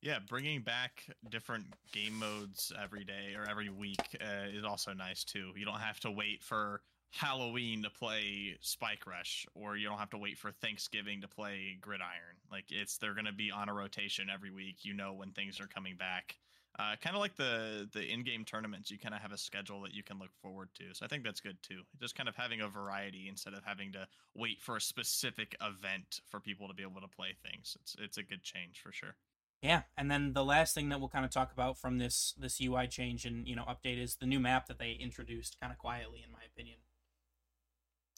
Yeah, 0.00 0.18
bringing 0.18 0.62
back 0.62 1.04
different 1.30 1.66
game 1.92 2.18
modes 2.18 2.72
every 2.80 3.04
day 3.04 3.34
or 3.36 3.48
every 3.48 3.68
week 3.70 4.16
uh, 4.20 4.48
is 4.52 4.64
also 4.64 4.92
nice 4.92 5.24
too. 5.24 5.52
You 5.56 5.64
don't 5.64 5.80
have 5.80 6.00
to 6.00 6.10
wait 6.10 6.42
for 6.42 6.82
Halloween 7.12 7.82
to 7.82 7.90
play 7.90 8.56
Spike 8.60 9.06
Rush, 9.06 9.46
or 9.54 9.76
you 9.76 9.86
don't 9.86 9.98
have 9.98 10.10
to 10.10 10.18
wait 10.18 10.38
for 10.38 10.50
Thanksgiving 10.50 11.20
to 11.20 11.28
play 11.28 11.76
Gridiron. 11.80 12.40
Like 12.50 12.66
it's 12.70 12.96
they're 12.96 13.14
going 13.14 13.26
to 13.26 13.32
be 13.32 13.50
on 13.50 13.68
a 13.68 13.74
rotation 13.74 14.28
every 14.32 14.50
week. 14.50 14.78
You 14.82 14.94
know 14.94 15.12
when 15.12 15.32
things 15.32 15.60
are 15.60 15.66
coming 15.66 15.96
back. 15.96 16.36
Uh, 16.78 16.96
kind 17.02 17.14
of 17.14 17.20
like 17.20 17.36
the 17.36 17.86
the 17.92 18.02
in-game 18.02 18.46
tournaments, 18.46 18.90
you 18.90 18.98
kind 18.98 19.14
of 19.14 19.20
have 19.20 19.30
a 19.30 19.36
schedule 19.36 19.82
that 19.82 19.92
you 19.92 20.02
can 20.02 20.18
look 20.18 20.34
forward 20.40 20.70
to. 20.74 20.84
So 20.94 21.04
I 21.04 21.08
think 21.08 21.22
that's 21.22 21.40
good 21.40 21.58
too. 21.62 21.82
Just 22.00 22.16
kind 22.16 22.30
of 22.30 22.36
having 22.36 22.62
a 22.62 22.68
variety 22.68 23.28
instead 23.28 23.52
of 23.52 23.62
having 23.62 23.92
to 23.92 24.08
wait 24.34 24.62
for 24.62 24.76
a 24.76 24.80
specific 24.80 25.54
event 25.60 26.20
for 26.30 26.40
people 26.40 26.68
to 26.68 26.74
be 26.74 26.82
able 26.82 27.02
to 27.02 27.08
play 27.08 27.36
things. 27.42 27.76
It's 27.82 27.94
it's 27.98 28.16
a 28.16 28.22
good 28.22 28.42
change 28.42 28.80
for 28.80 28.90
sure. 28.90 29.16
Yeah, 29.60 29.82
and 29.98 30.10
then 30.10 30.32
the 30.32 30.44
last 30.44 30.74
thing 30.74 30.88
that 30.88 30.98
we'll 30.98 31.10
kind 31.10 31.26
of 31.26 31.30
talk 31.30 31.52
about 31.52 31.76
from 31.76 31.98
this 31.98 32.34
this 32.38 32.58
UI 32.58 32.86
change 32.86 33.26
and 33.26 33.46
you 33.46 33.54
know 33.54 33.64
update 33.64 34.02
is 34.02 34.16
the 34.16 34.26
new 34.26 34.40
map 34.40 34.66
that 34.68 34.78
they 34.78 34.92
introduced 34.98 35.60
kind 35.60 35.72
of 35.72 35.78
quietly, 35.78 36.22
in 36.24 36.32
my 36.32 36.40
opinion. 36.50 36.78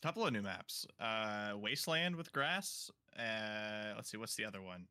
Couple 0.05 0.27
of 0.27 0.35
new 0.35 0.43
maps 0.43 0.87
uh 1.01 1.53
wasteland 1.57 2.15
with 2.17 2.31
grass 2.31 2.91
uh 3.19 3.95
let's 3.97 4.11
see 4.11 4.19
what's 4.19 4.35
the 4.35 4.45
other 4.45 4.61
one 4.61 4.87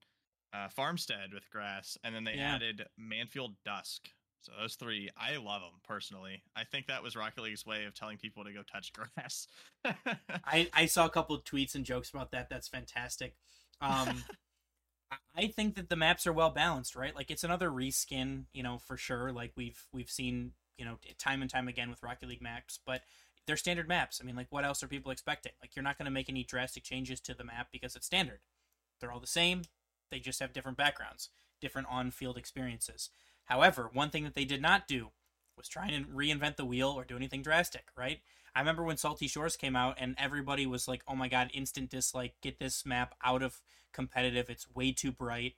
uh 0.53 0.67
farmstead 0.69 1.33
with 1.35 1.47
grass 1.51 1.99
and 2.03 2.15
then 2.15 2.23
they 2.23 2.33
Yeah. 2.33 2.55
added 2.55 2.87
Mannfield 2.99 3.53
dusk 3.63 4.09
so 4.41 4.51
those 4.59 4.73
three 4.73 5.11
i 5.15 5.37
love 5.37 5.61
them 5.61 5.79
personally 5.87 6.41
i 6.55 6.63
think 6.63 6.87
that 6.87 7.03
was 7.03 7.15
rocket 7.15 7.41
league's 7.43 7.63
way 7.63 7.85
of 7.85 7.93
telling 7.93 8.17
people 8.17 8.43
to 8.43 8.51
go 8.53 8.63
touch 8.63 8.91
grass 9.15 9.47
I 10.43 10.67
I 10.73 10.87
saw 10.87 11.05
a 11.05 11.11
couple 11.11 11.35
of 11.35 11.43
tweets 11.43 11.75
and 11.75 11.85
jokes 11.85 12.09
about 12.09 12.31
that. 12.31 12.49
That's 12.49 12.67
fantastic. 12.67 13.35
Um, 13.81 14.23
I- 15.11 15.17
I 15.35 15.47
think 15.47 15.75
that 15.75 15.89
the 15.89 15.95
maps 15.95 16.25
are 16.25 16.33
well 16.33 16.49
balanced, 16.49 16.95
right? 16.95 17.15
Like 17.15 17.29
it's 17.29 17.43
another 17.43 17.69
reskin, 17.69 18.45
you 18.53 18.63
know, 18.63 18.79
for 18.79 18.97
sure. 18.97 19.31
Like 19.31 19.51
we've 19.55 19.79
we've 19.91 20.09
seen, 20.09 20.53
you 20.77 20.85
know, 20.85 20.97
time 21.19 21.41
and 21.43 21.51
time 21.51 21.67
again 21.67 21.89
with 21.91 22.01
Rocket 22.03 22.27
League 22.29 22.41
maps, 22.41 22.79
but 22.85 23.01
they're 23.45 23.57
standard 23.57 23.87
maps. 23.87 24.19
I 24.21 24.25
mean, 24.25 24.35
like 24.35 24.47
what 24.49 24.65
else 24.65 24.83
are 24.83 24.87
people 24.87 25.11
expecting? 25.11 25.51
Like 25.61 25.75
you're 25.75 25.83
not 25.83 25.97
going 25.97 26.05
to 26.05 26.11
make 26.11 26.29
any 26.29 26.43
drastic 26.43 26.83
changes 26.83 27.19
to 27.21 27.33
the 27.33 27.43
map 27.43 27.67
because 27.71 27.95
it's 27.95 28.05
standard. 28.05 28.39
They're 28.99 29.11
all 29.11 29.19
the 29.19 29.27
same. 29.27 29.63
They 30.11 30.19
just 30.19 30.39
have 30.39 30.53
different 30.53 30.77
backgrounds, 30.77 31.29
different 31.59 31.87
on-field 31.89 32.37
experiences. 32.37 33.09
However, 33.45 33.89
one 33.91 34.09
thing 34.09 34.23
that 34.23 34.35
they 34.35 34.45
did 34.45 34.61
not 34.61 34.87
do 34.87 35.09
was 35.57 35.67
try 35.67 35.87
and 35.87 36.07
reinvent 36.07 36.55
the 36.55 36.65
wheel 36.65 36.89
or 36.89 37.03
do 37.03 37.15
anything 37.15 37.41
drastic, 37.41 37.87
right? 37.97 38.21
I 38.55 38.59
remember 38.59 38.83
when 38.83 38.97
Salty 38.97 39.27
Shores 39.27 39.55
came 39.55 39.75
out 39.75 39.97
and 39.99 40.15
everybody 40.17 40.65
was 40.65 40.87
like, 40.87 41.03
"Oh 41.07 41.15
my 41.15 41.27
god, 41.27 41.49
instant 41.53 41.89
dislike, 41.89 42.35
get 42.41 42.59
this 42.59 42.85
map 42.85 43.15
out 43.23 43.41
of 43.41 43.61
competitive. 43.91 44.49
It's 44.49 44.73
way 44.73 44.91
too 44.91 45.11
bright." 45.11 45.55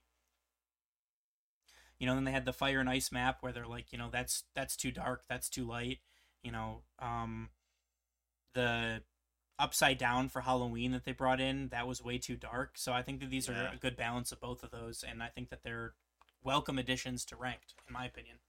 You 1.99 2.07
know, 2.07 2.15
then 2.15 2.25
they 2.25 2.31
had 2.31 2.45
the 2.45 2.53
Fire 2.53 2.79
and 2.79 2.89
Ice 2.89 3.11
map 3.11 3.37
where 3.41 3.51
they're 3.51 3.67
like, 3.67 3.91
you 3.91 3.97
know, 3.97 4.09
that's 4.11 4.43
that's 4.53 4.75
too 4.75 4.91
dark, 4.91 5.23
that's 5.29 5.49
too 5.49 5.65
light. 5.65 5.99
You 6.43 6.51
know, 6.51 6.83
um 6.99 7.49
the 8.55 9.03
upside 9.59 9.99
down 9.99 10.27
for 10.29 10.41
Halloween 10.41 10.91
that 10.93 11.05
they 11.05 11.11
brought 11.11 11.39
in, 11.39 11.69
that 11.69 11.87
was 11.87 12.03
way 12.03 12.17
too 12.17 12.35
dark. 12.35 12.77
So 12.77 12.91
I 12.91 13.03
think 13.03 13.19
that 13.21 13.29
these 13.29 13.47
Yeah. 13.47 13.65
are 13.69 13.73
a 13.73 13.77
good 13.77 13.95
balance 13.95 14.31
of 14.31 14.39
both 14.41 14.63
of 14.63 14.71
those 14.71 15.03
and 15.03 15.21
I 15.21 15.29
think 15.29 15.49
that 15.49 15.61
they're 15.63 15.93
welcome 16.43 16.77
additions 16.79 17.23
to 17.25 17.35
ranked 17.35 17.75
in 17.87 17.93
my 17.93 18.05
opinion. 18.05 18.39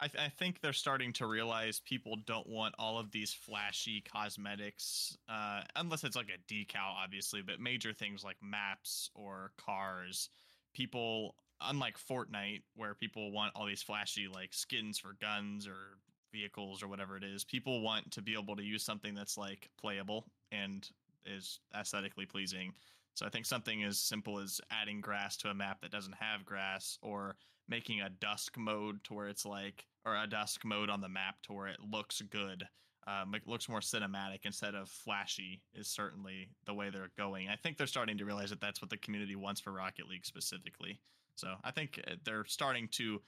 I, 0.00 0.06
th- 0.06 0.22
I 0.24 0.28
think 0.28 0.60
they're 0.60 0.72
starting 0.72 1.12
to 1.14 1.26
realize 1.26 1.80
people 1.80 2.16
don't 2.24 2.46
want 2.46 2.76
all 2.78 2.98
of 3.00 3.10
these 3.10 3.32
flashy 3.34 4.00
cosmetics, 4.00 5.18
uh, 5.28 5.62
unless 5.74 6.04
it's 6.04 6.14
like 6.14 6.28
a 6.28 6.52
decal, 6.52 6.94
obviously. 7.02 7.42
But 7.42 7.58
major 7.58 7.92
things 7.92 8.22
like 8.22 8.36
maps 8.40 9.10
or 9.16 9.50
cars, 9.56 10.28
people, 10.72 11.34
unlike 11.60 11.98
Fortnite, 11.98 12.62
where 12.76 12.94
people 12.94 13.32
want 13.32 13.54
all 13.56 13.66
these 13.66 13.82
flashy 13.82 14.28
like 14.28 14.54
skins 14.54 15.00
for 15.00 15.14
guns 15.20 15.66
or 15.66 15.98
vehicles 16.32 16.82
or 16.82 16.88
whatever 16.88 17.16
it 17.16 17.24
is, 17.24 17.44
people 17.44 17.80
want 17.82 18.10
to 18.12 18.22
be 18.22 18.34
able 18.34 18.56
to 18.56 18.62
use 18.62 18.84
something 18.84 19.14
that's 19.14 19.36
like 19.36 19.70
playable 19.80 20.24
and 20.52 20.88
is 21.26 21.60
aesthetically 21.78 22.26
pleasing. 22.26 22.72
So 23.14 23.26
I 23.26 23.30
think 23.30 23.46
something 23.46 23.82
as 23.82 23.98
simple 23.98 24.38
as 24.38 24.60
adding 24.70 25.00
grass 25.00 25.36
to 25.38 25.48
a 25.48 25.54
map 25.54 25.80
that 25.82 25.90
doesn't 25.90 26.14
have 26.14 26.44
grass, 26.44 26.98
or 27.02 27.36
making 27.68 28.00
a 28.00 28.08
dusk 28.08 28.56
mode 28.56 29.02
to 29.04 29.14
where 29.14 29.28
it's 29.28 29.44
like, 29.44 29.86
or 30.06 30.16
a 30.16 30.26
dusk 30.26 30.64
mode 30.64 30.88
on 30.88 31.00
the 31.00 31.08
map 31.08 31.42
to 31.42 31.52
where 31.52 31.66
it 31.66 31.80
looks 31.90 32.22
good, 32.22 32.64
um, 33.06 33.34
it 33.34 33.42
looks 33.46 33.68
more 33.68 33.80
cinematic 33.80 34.40
instead 34.44 34.74
of 34.74 34.88
flashy, 34.88 35.60
is 35.74 35.88
certainly 35.88 36.48
the 36.64 36.74
way 36.74 36.90
they're 36.90 37.10
going. 37.18 37.48
I 37.48 37.56
think 37.56 37.76
they're 37.76 37.86
starting 37.86 38.18
to 38.18 38.24
realize 38.24 38.50
that 38.50 38.60
that's 38.60 38.80
what 38.80 38.90
the 38.90 38.96
community 38.98 39.34
wants 39.34 39.60
for 39.60 39.72
Rocket 39.72 40.08
League 40.08 40.24
specifically. 40.24 41.00
So 41.34 41.54
I 41.64 41.72
think 41.72 42.00
uh, 42.06 42.12
they're 42.24 42.44
starting 42.46 42.88
to 42.92 43.20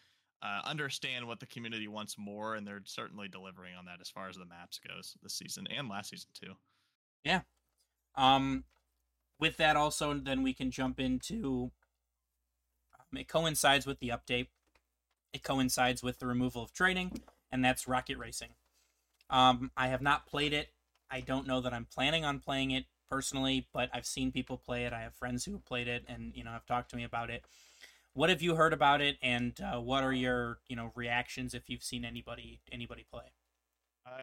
uh, 0.42 0.62
understand 0.64 1.26
what 1.26 1.40
the 1.40 1.46
community 1.46 1.88
wants 1.88 2.16
more, 2.18 2.54
and 2.54 2.66
they're 2.66 2.82
certainly 2.84 3.28
delivering 3.28 3.74
on 3.74 3.84
that 3.86 4.00
as 4.00 4.08
far 4.08 4.28
as 4.28 4.36
the 4.36 4.46
maps 4.46 4.80
goes 4.86 5.14
this 5.22 5.34
season 5.34 5.66
and 5.66 5.88
last 5.88 6.10
season 6.10 6.30
too. 6.32 6.54
Yeah. 7.24 7.40
Um, 8.14 8.64
with 9.38 9.56
that, 9.58 9.76
also, 9.76 10.14
then 10.14 10.42
we 10.42 10.52
can 10.52 10.70
jump 10.70 10.98
into. 10.98 11.70
Um, 12.98 13.18
it 13.18 13.28
coincides 13.28 13.86
with 13.86 14.00
the 14.00 14.08
update. 14.08 14.48
It 15.32 15.42
coincides 15.42 16.02
with 16.02 16.18
the 16.18 16.26
removal 16.26 16.62
of 16.62 16.72
training, 16.72 17.20
and 17.52 17.64
that's 17.64 17.86
Rocket 17.86 18.18
Racing. 18.18 18.50
Um, 19.28 19.70
I 19.76 19.88
have 19.88 20.02
not 20.02 20.26
played 20.26 20.52
it. 20.52 20.70
I 21.10 21.20
don't 21.20 21.46
know 21.46 21.60
that 21.60 21.72
I'm 21.72 21.86
planning 21.86 22.24
on 22.24 22.40
playing 22.40 22.70
it 22.70 22.86
personally, 23.10 23.68
but 23.72 23.90
I've 23.92 24.06
seen 24.06 24.32
people 24.32 24.56
play 24.56 24.84
it. 24.84 24.92
I 24.92 25.02
have 25.02 25.14
friends 25.14 25.44
who 25.44 25.52
have 25.52 25.64
played 25.64 25.88
it, 25.88 26.04
and 26.08 26.32
you 26.34 26.44
know 26.44 26.50
have 26.50 26.66
talked 26.66 26.90
to 26.90 26.96
me 26.96 27.04
about 27.04 27.30
it. 27.30 27.44
What 28.14 28.28
have 28.28 28.42
you 28.42 28.56
heard 28.56 28.72
about 28.72 29.00
it, 29.00 29.16
and 29.22 29.58
uh, 29.60 29.80
what 29.80 30.02
are 30.02 30.12
your 30.12 30.58
you 30.68 30.76
know 30.76 30.92
reactions 30.94 31.54
if 31.54 31.68
you've 31.68 31.82
seen 31.82 32.04
anybody 32.04 32.60
anybody 32.72 33.04
play? 33.10 33.32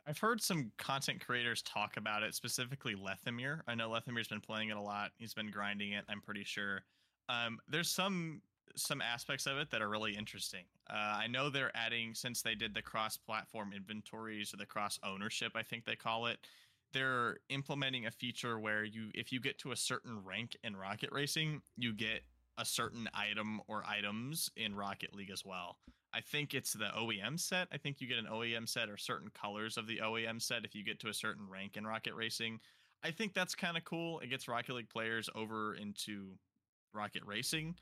I've 0.06 0.18
heard 0.18 0.42
some 0.42 0.72
content 0.78 1.26
creators 1.26 1.62
talk 1.62 1.98
about 1.98 2.24
it, 2.24 2.36
specifically 2.36 2.96
Lethamyr. 2.96 3.62
I 3.68 3.76
know 3.76 3.90
Lethamyr's 3.90 4.28
been 4.28 4.42
playing 4.42 4.70
it 4.70 4.76
a 4.78 4.82
lot. 4.82 5.12
He's 5.18 5.34
been 5.34 5.52
grinding 5.52 5.94
it. 5.94 6.04
I'm 6.10 6.22
pretty 6.22 6.44
sure. 6.44 6.84
Um, 7.30 7.60
there's 7.68 7.90
some 7.90 8.42
some 8.76 9.02
aspects 9.02 9.46
of 9.46 9.58
it 9.58 9.72
that 9.72 9.82
are 9.82 9.90
really 9.90 10.16
interesting. 10.16 10.66
Uh, 10.90 11.18
I 11.20 11.28
know 11.28 11.50
they're 11.50 11.76
adding 11.76 12.14
since 12.14 12.42
they 12.42 12.54
did 12.54 12.74
the 12.76 12.82
cross-platform 12.82 13.72
inventories 13.76 14.54
or 14.54 14.58
the 14.58 14.66
cross 14.66 15.00
ownership, 15.04 15.54
I 15.56 15.64
think 15.64 15.86
they 15.86 15.96
call 15.96 16.28
it. 16.28 16.38
They're 16.94 17.38
implementing 17.50 18.06
a 18.06 18.12
feature 18.12 18.60
where 18.60 18.84
you, 18.84 19.10
if 19.16 19.32
you 19.32 19.40
get 19.40 19.58
to 19.60 19.72
a 19.72 19.76
certain 19.76 20.24
rank 20.24 20.56
in 20.64 20.76
Rocket 20.76 21.10
Racing, 21.12 21.62
you 21.76 21.94
get 21.94 22.22
a 22.58 22.66
certain 22.66 23.10
item 23.14 23.62
or 23.68 23.84
items 23.88 24.50
in 24.56 24.76
Rocket 24.76 25.14
League 25.14 25.32
as 25.32 25.46
well. 25.46 25.78
I 26.14 26.22
think 26.22 26.54
it's 26.54 26.74
the 26.74 26.90
OEM 26.98 27.40
set. 27.40 27.68
I 27.72 27.78
think 27.78 28.00
you 28.00 28.08
get 28.08 28.18
an 28.18 28.28
OEM 28.32 28.68
set 28.68 28.90
or 28.90 28.98
certain 28.98 29.30
colors 29.30 29.78
of 29.78 29.88
the 29.88 29.98
OEM 29.98 30.42
set 30.42 30.66
if 30.66 30.74
you 30.74 30.84
get 30.84 31.00
to 31.02 31.10
a 31.10 31.14
certain 31.14 31.48
rank 31.50 31.78
in 31.78 31.86
Rocket 31.86 32.16
Racing. 32.16 32.60
I 33.04 33.12
think 33.12 33.34
that's 33.34 33.54
kind 33.54 33.78
of 33.78 33.84
cool. 33.84 34.20
It 34.22 34.30
gets 34.30 34.48
Rocket 34.48 34.74
League 34.74 34.90
players 34.90 35.30
over 35.36 35.76
into 35.76 36.32
Rocket 36.94 37.24
Racing, 37.26 37.76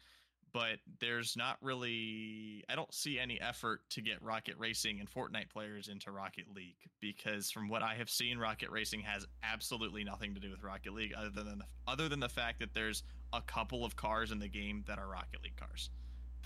but 0.55 0.77
there's 1.01 1.35
not 1.35 1.57
really 1.61 2.63
I 2.69 2.75
don't 2.75 2.93
see 2.93 3.19
any 3.19 3.39
effort 3.41 3.81
to 3.89 4.01
get 4.01 4.21
Rocket 4.21 4.55
Racing 4.57 5.01
and 5.01 5.11
Fortnite 5.11 5.49
players 5.49 5.89
into 5.89 6.11
Rocket 6.11 6.45
League 6.55 6.77
because 7.01 7.51
from 7.51 7.67
what 7.67 7.83
I 7.83 7.95
have 7.95 8.09
seen 8.09 8.37
Rocket 8.37 8.69
Racing 8.69 9.01
has 9.01 9.25
absolutely 9.43 10.05
nothing 10.05 10.33
to 10.33 10.39
do 10.39 10.49
with 10.49 10.63
Rocket 10.63 10.93
League 10.93 11.13
other 11.13 11.29
than 11.29 11.59
the, 11.59 11.65
other 11.87 12.07
than 12.07 12.21
the 12.21 12.29
fact 12.29 12.59
that 12.61 12.73
there's 12.73 13.03
a 13.33 13.41
couple 13.41 13.83
of 13.83 13.97
cars 13.97 14.31
in 14.31 14.39
the 14.39 14.47
game 14.47 14.85
that 14.87 14.97
are 14.97 15.09
Rocket 15.09 15.43
League 15.43 15.57
cars 15.57 15.89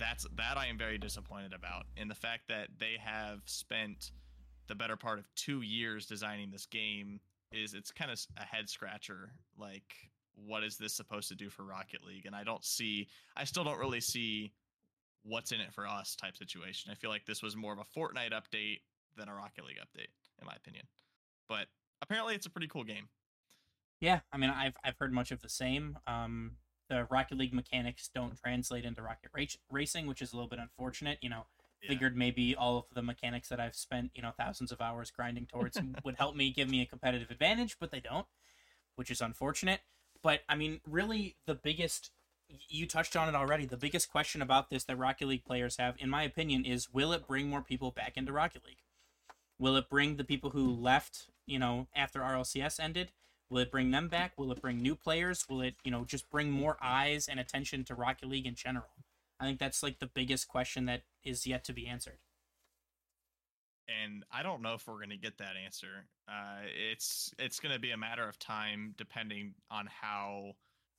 that's 0.00 0.26
that 0.36 0.56
I 0.56 0.66
am 0.66 0.78
very 0.78 0.98
disappointed 0.98 1.52
about, 1.52 1.84
and 1.96 2.10
the 2.10 2.14
fact 2.14 2.48
that 2.48 2.68
they 2.78 2.96
have 2.98 3.42
spent 3.44 4.10
the 4.66 4.74
better 4.74 4.96
part 4.96 5.18
of 5.18 5.26
two 5.36 5.60
years 5.60 6.06
designing 6.06 6.50
this 6.50 6.66
game 6.66 7.20
is 7.52 7.74
it's 7.74 7.92
kind 7.92 8.10
of 8.10 8.18
a 8.38 8.44
head 8.44 8.68
scratcher. 8.68 9.32
Like, 9.58 10.09
what 10.46 10.64
is 10.64 10.76
this 10.76 10.94
supposed 10.94 11.28
to 11.28 11.34
do 11.34 11.50
for 11.50 11.64
Rocket 11.64 12.04
League? 12.04 12.26
And 12.26 12.34
I 12.34 12.44
don't 12.44 12.64
see, 12.64 13.08
I 13.36 13.44
still 13.44 13.64
don't 13.64 13.78
really 13.78 14.00
see 14.00 14.52
what's 15.22 15.52
in 15.52 15.60
it 15.60 15.72
for 15.72 15.86
us 15.86 16.16
type 16.16 16.36
situation. 16.36 16.90
I 16.90 16.94
feel 16.94 17.10
like 17.10 17.26
this 17.26 17.42
was 17.42 17.56
more 17.56 17.72
of 17.72 17.78
a 17.78 17.98
Fortnite 17.98 18.32
update 18.32 18.80
than 19.16 19.28
a 19.28 19.34
Rocket 19.34 19.64
League 19.64 19.78
update, 19.78 20.08
in 20.40 20.46
my 20.46 20.54
opinion. 20.54 20.86
But 21.48 21.66
apparently, 22.02 22.34
it's 22.34 22.46
a 22.46 22.50
pretty 22.50 22.68
cool 22.68 22.84
game. 22.84 23.08
Yeah, 24.00 24.20
I 24.32 24.38
mean, 24.38 24.50
I've 24.50 24.76
I've 24.84 24.96
heard 24.96 25.12
much 25.12 25.30
of 25.30 25.42
the 25.42 25.48
same. 25.48 25.98
Um, 26.06 26.52
the 26.88 27.06
Rocket 27.10 27.36
League 27.36 27.52
mechanics 27.52 28.08
don't 28.14 28.36
translate 28.40 28.84
into 28.84 29.02
Rocket 29.02 29.30
Rac- 29.34 29.58
Racing, 29.70 30.06
which 30.06 30.22
is 30.22 30.32
a 30.32 30.36
little 30.36 30.48
bit 30.48 30.58
unfortunate. 30.58 31.18
You 31.20 31.28
know, 31.28 31.46
Yeah. 31.82 31.90
figured 31.90 32.16
maybe 32.16 32.56
all 32.56 32.78
of 32.78 32.84
the 32.94 33.02
mechanics 33.02 33.48
that 33.50 33.60
I've 33.60 33.74
spent 33.76 34.12
you 34.14 34.22
know 34.22 34.30
thousands 34.38 34.72
of 34.72 34.80
hours 34.80 35.10
grinding 35.10 35.46
towards 35.46 35.76
would 36.04 36.16
help 36.16 36.34
me 36.34 36.50
give 36.50 36.70
me 36.70 36.80
a 36.80 36.86
competitive 36.86 37.30
advantage, 37.30 37.76
but 37.78 37.90
they 37.90 38.00
don't, 38.00 38.26
which 38.96 39.10
is 39.10 39.20
unfortunate. 39.20 39.80
But 40.22 40.40
I 40.48 40.54
mean, 40.54 40.80
really, 40.86 41.36
the 41.46 41.54
biggest 41.54 42.10
you 42.68 42.86
touched 42.86 43.16
on 43.16 43.28
it 43.28 43.34
already. 43.34 43.64
The 43.64 43.76
biggest 43.76 44.10
question 44.10 44.42
about 44.42 44.70
this 44.70 44.84
that 44.84 44.96
Rocket 44.98 45.28
League 45.28 45.44
players 45.44 45.76
have, 45.76 45.96
in 45.98 46.10
my 46.10 46.22
opinion, 46.22 46.64
is 46.64 46.92
will 46.92 47.12
it 47.12 47.26
bring 47.26 47.48
more 47.48 47.62
people 47.62 47.90
back 47.90 48.16
into 48.16 48.32
Rocket 48.32 48.64
League? 48.66 48.82
Will 49.58 49.76
it 49.76 49.88
bring 49.88 50.16
the 50.16 50.24
people 50.24 50.50
who 50.50 50.70
left, 50.70 51.28
you 51.46 51.58
know, 51.58 51.86
after 51.94 52.20
RLCS 52.20 52.80
ended? 52.80 53.12
Will 53.50 53.58
it 53.58 53.70
bring 53.70 53.90
them 53.90 54.08
back? 54.08 54.32
Will 54.36 54.52
it 54.52 54.62
bring 54.62 54.80
new 54.80 54.94
players? 54.94 55.48
Will 55.48 55.60
it, 55.60 55.74
you 55.84 55.90
know, 55.90 56.04
just 56.04 56.30
bring 56.30 56.50
more 56.50 56.76
eyes 56.80 57.28
and 57.28 57.38
attention 57.38 57.84
to 57.84 57.94
Rocket 57.94 58.28
League 58.28 58.46
in 58.46 58.54
general? 58.54 58.90
I 59.38 59.44
think 59.44 59.58
that's 59.58 59.82
like 59.82 59.98
the 59.98 60.06
biggest 60.06 60.48
question 60.48 60.86
that 60.86 61.02
is 61.24 61.46
yet 61.46 61.64
to 61.64 61.72
be 61.72 61.86
answered. 61.86 62.18
And 64.02 64.24
I 64.30 64.42
don't 64.42 64.62
know 64.62 64.74
if 64.74 64.86
we're 64.86 64.96
going 64.96 65.10
to 65.10 65.16
get 65.16 65.38
that 65.38 65.54
answer. 65.62 66.06
Uh, 66.28 66.62
it's 66.90 67.32
it's 67.38 67.60
going 67.60 67.74
to 67.74 67.80
be 67.80 67.90
a 67.90 67.96
matter 67.96 68.28
of 68.28 68.38
time, 68.38 68.94
depending 68.96 69.54
on 69.70 69.88
how 69.88 70.52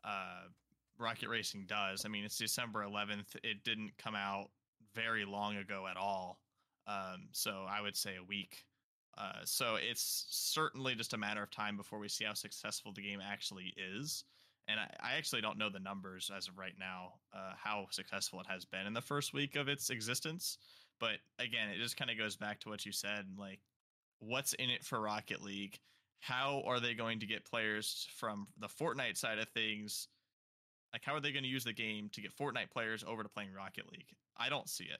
uh, 0.04 0.44
Rocket 0.98 1.30
Racing 1.30 1.66
does. 1.68 2.04
I 2.06 2.10
mean, 2.10 2.24
it's 2.24 2.38
December 2.38 2.84
11th. 2.84 3.36
It 3.44 3.64
didn't 3.64 3.92
come 3.98 4.16
out 4.16 4.50
very 4.94 5.26
long 5.26 5.58
ago 5.58 5.88
at 5.90 5.98
all, 5.98 6.40
um, 6.88 7.30
so 7.32 7.66
I 7.70 7.82
would 7.82 7.96
say 7.96 8.16
a 8.20 8.24
week. 8.24 8.66
Uh, 9.18 9.40
so 9.44 9.76
it's 9.76 10.26
certainly 10.30 10.96
just 10.96 11.14
a 11.14 11.18
matter 11.18 11.44
of 11.44 11.52
time 11.52 11.76
before 11.78 12.00
we 12.00 12.08
see 12.08 12.26
how 12.26 12.34
successful 12.34 12.94
the 12.94 13.02
game 13.02 13.20
actually 13.22 13.74
is. 13.78 14.24
And 14.68 14.80
I, 14.80 14.90
I 15.02 15.18
actually 15.18 15.42
don't 15.42 15.58
know 15.58 15.70
the 15.70 15.80
numbers 15.80 16.32
as 16.36 16.48
of 16.48 16.58
right 16.58 16.76
now, 16.80 17.14
uh, 17.34 17.54
how 17.62 17.88
successful 17.92 18.40
it 18.40 18.48
has 18.48 18.64
been 18.64 18.88
in 18.88 18.94
the 18.94 19.02
first 19.02 19.34
week 19.34 19.56
of 19.56 19.68
its 19.68 19.90
existence. 19.90 20.58
But 21.01 21.17
again, 21.39 21.70
it 21.70 21.79
just 21.79 21.98
kind 21.98 22.12
of 22.12 22.17
goes 22.17 22.38
back 22.38 22.60
to 22.62 22.70
what 22.70 22.86
you 22.86 22.93
said 22.93 23.25
like, 23.38 23.60
what's 24.20 24.53
in 24.53 24.70
it 24.70 24.86
for 24.86 25.01
Rocket 25.01 25.41
League? 25.41 25.79
How 26.20 26.62
are 26.67 26.79
they 26.79 26.93
going 26.93 27.20
to 27.22 27.25
get 27.25 27.43
players 27.43 28.08
from 28.15 28.48
the 28.60 28.67
Fortnite 28.67 29.17
side 29.17 29.39
of 29.39 29.50
things? 29.50 30.08
Like, 30.93 31.03
how 31.03 31.15
are 31.15 31.20
they 31.20 31.31
going 31.31 31.43
to 31.43 31.50
use 31.50 31.63
the 31.63 31.74
game 31.74 32.10
to 32.13 32.22
get 32.22 32.38
Fortnite 32.38 32.70
players 32.72 33.03
over 33.05 33.24
to 33.24 33.29
playing 33.29 33.50
Rocket 33.53 33.91
League? 33.91 34.15
I 34.38 34.50
don't 34.50 34.70
see 34.70 34.84
it. 34.84 35.00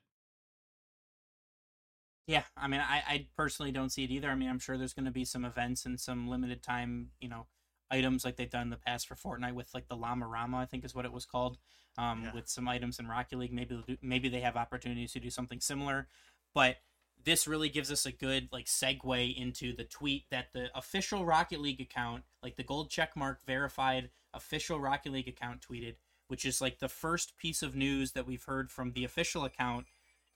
Yeah, 2.28 2.44
I 2.58 2.68
mean, 2.68 2.82
I, 2.82 3.04
I 3.08 3.28
personally 3.38 3.72
don't 3.72 3.92
see 3.92 4.04
it 4.04 4.10
either. 4.10 4.30
I 4.30 4.36
mean, 4.36 4.50
I'm 4.50 4.60
sure 4.60 4.78
there's 4.78 4.94
going 4.94 5.06
to 5.06 5.12
be 5.12 5.26
some 5.26 5.46
events 5.46 5.86
and 5.86 6.00
some 6.00 6.28
limited 6.28 6.64
time, 6.64 7.10
you 7.20 7.30
know, 7.30 7.46
items 7.92 8.26
like 8.26 8.38
they've 8.38 8.50
done 8.50 8.64
in 8.64 8.70
the 8.70 8.78
past 8.78 9.08
for 9.08 9.16
Fortnite 9.16 9.54
with 9.54 9.74
like 9.74 9.88
the 9.88 9.96
Llama 9.96 10.26
Rama, 10.28 10.58
I 10.58 10.66
think 10.66 10.84
is 10.86 10.96
what 10.96 11.06
it 11.06 11.12
was 11.12 11.26
called, 11.26 11.58
um, 11.98 12.24
Yeah. 12.24 12.34
with 12.34 12.48
some 12.50 12.68
items 12.68 12.98
in 13.00 13.08
Rocket 13.08 13.38
League. 13.38 13.54
Maybe 13.54 13.76
they'll 13.76 13.84
do, 13.84 13.98
maybe 14.02 14.30
they 14.30 14.40
have 14.42 14.56
opportunities 14.58 15.12
to 15.14 15.20
do 15.20 15.30
something 15.30 15.60
similar, 15.60 16.08
but 16.54 16.78
this 17.24 17.48
really 17.48 17.70
gives 17.70 17.92
us 17.92 18.06
a 18.08 18.12
good 18.12 18.50
like 18.52 18.66
segue 18.66 19.36
into 19.36 19.76
the 19.76 19.84
tweet 19.84 20.30
that 20.32 20.54
the 20.54 20.76
official 20.76 21.24
Rocket 21.26 21.60
League 21.62 21.82
account, 21.82 22.24
like 22.42 22.56
the 22.56 22.64
gold 22.64 22.90
checkmark 22.90 23.42
verified 23.46 24.10
official 24.34 24.80
Rocket 24.80 25.12
League 25.12 25.28
account 25.28 25.62
tweeted, 25.62 25.98
which 26.28 26.46
is 26.46 26.62
like 26.62 26.80
the 26.80 26.90
first 26.90 27.36
piece 27.38 27.62
of 27.62 27.76
news 27.76 28.14
that 28.14 28.26
we've 28.26 28.46
heard 28.46 28.72
from 28.72 28.94
the 28.94 29.04
official 29.04 29.44
account 29.46 29.86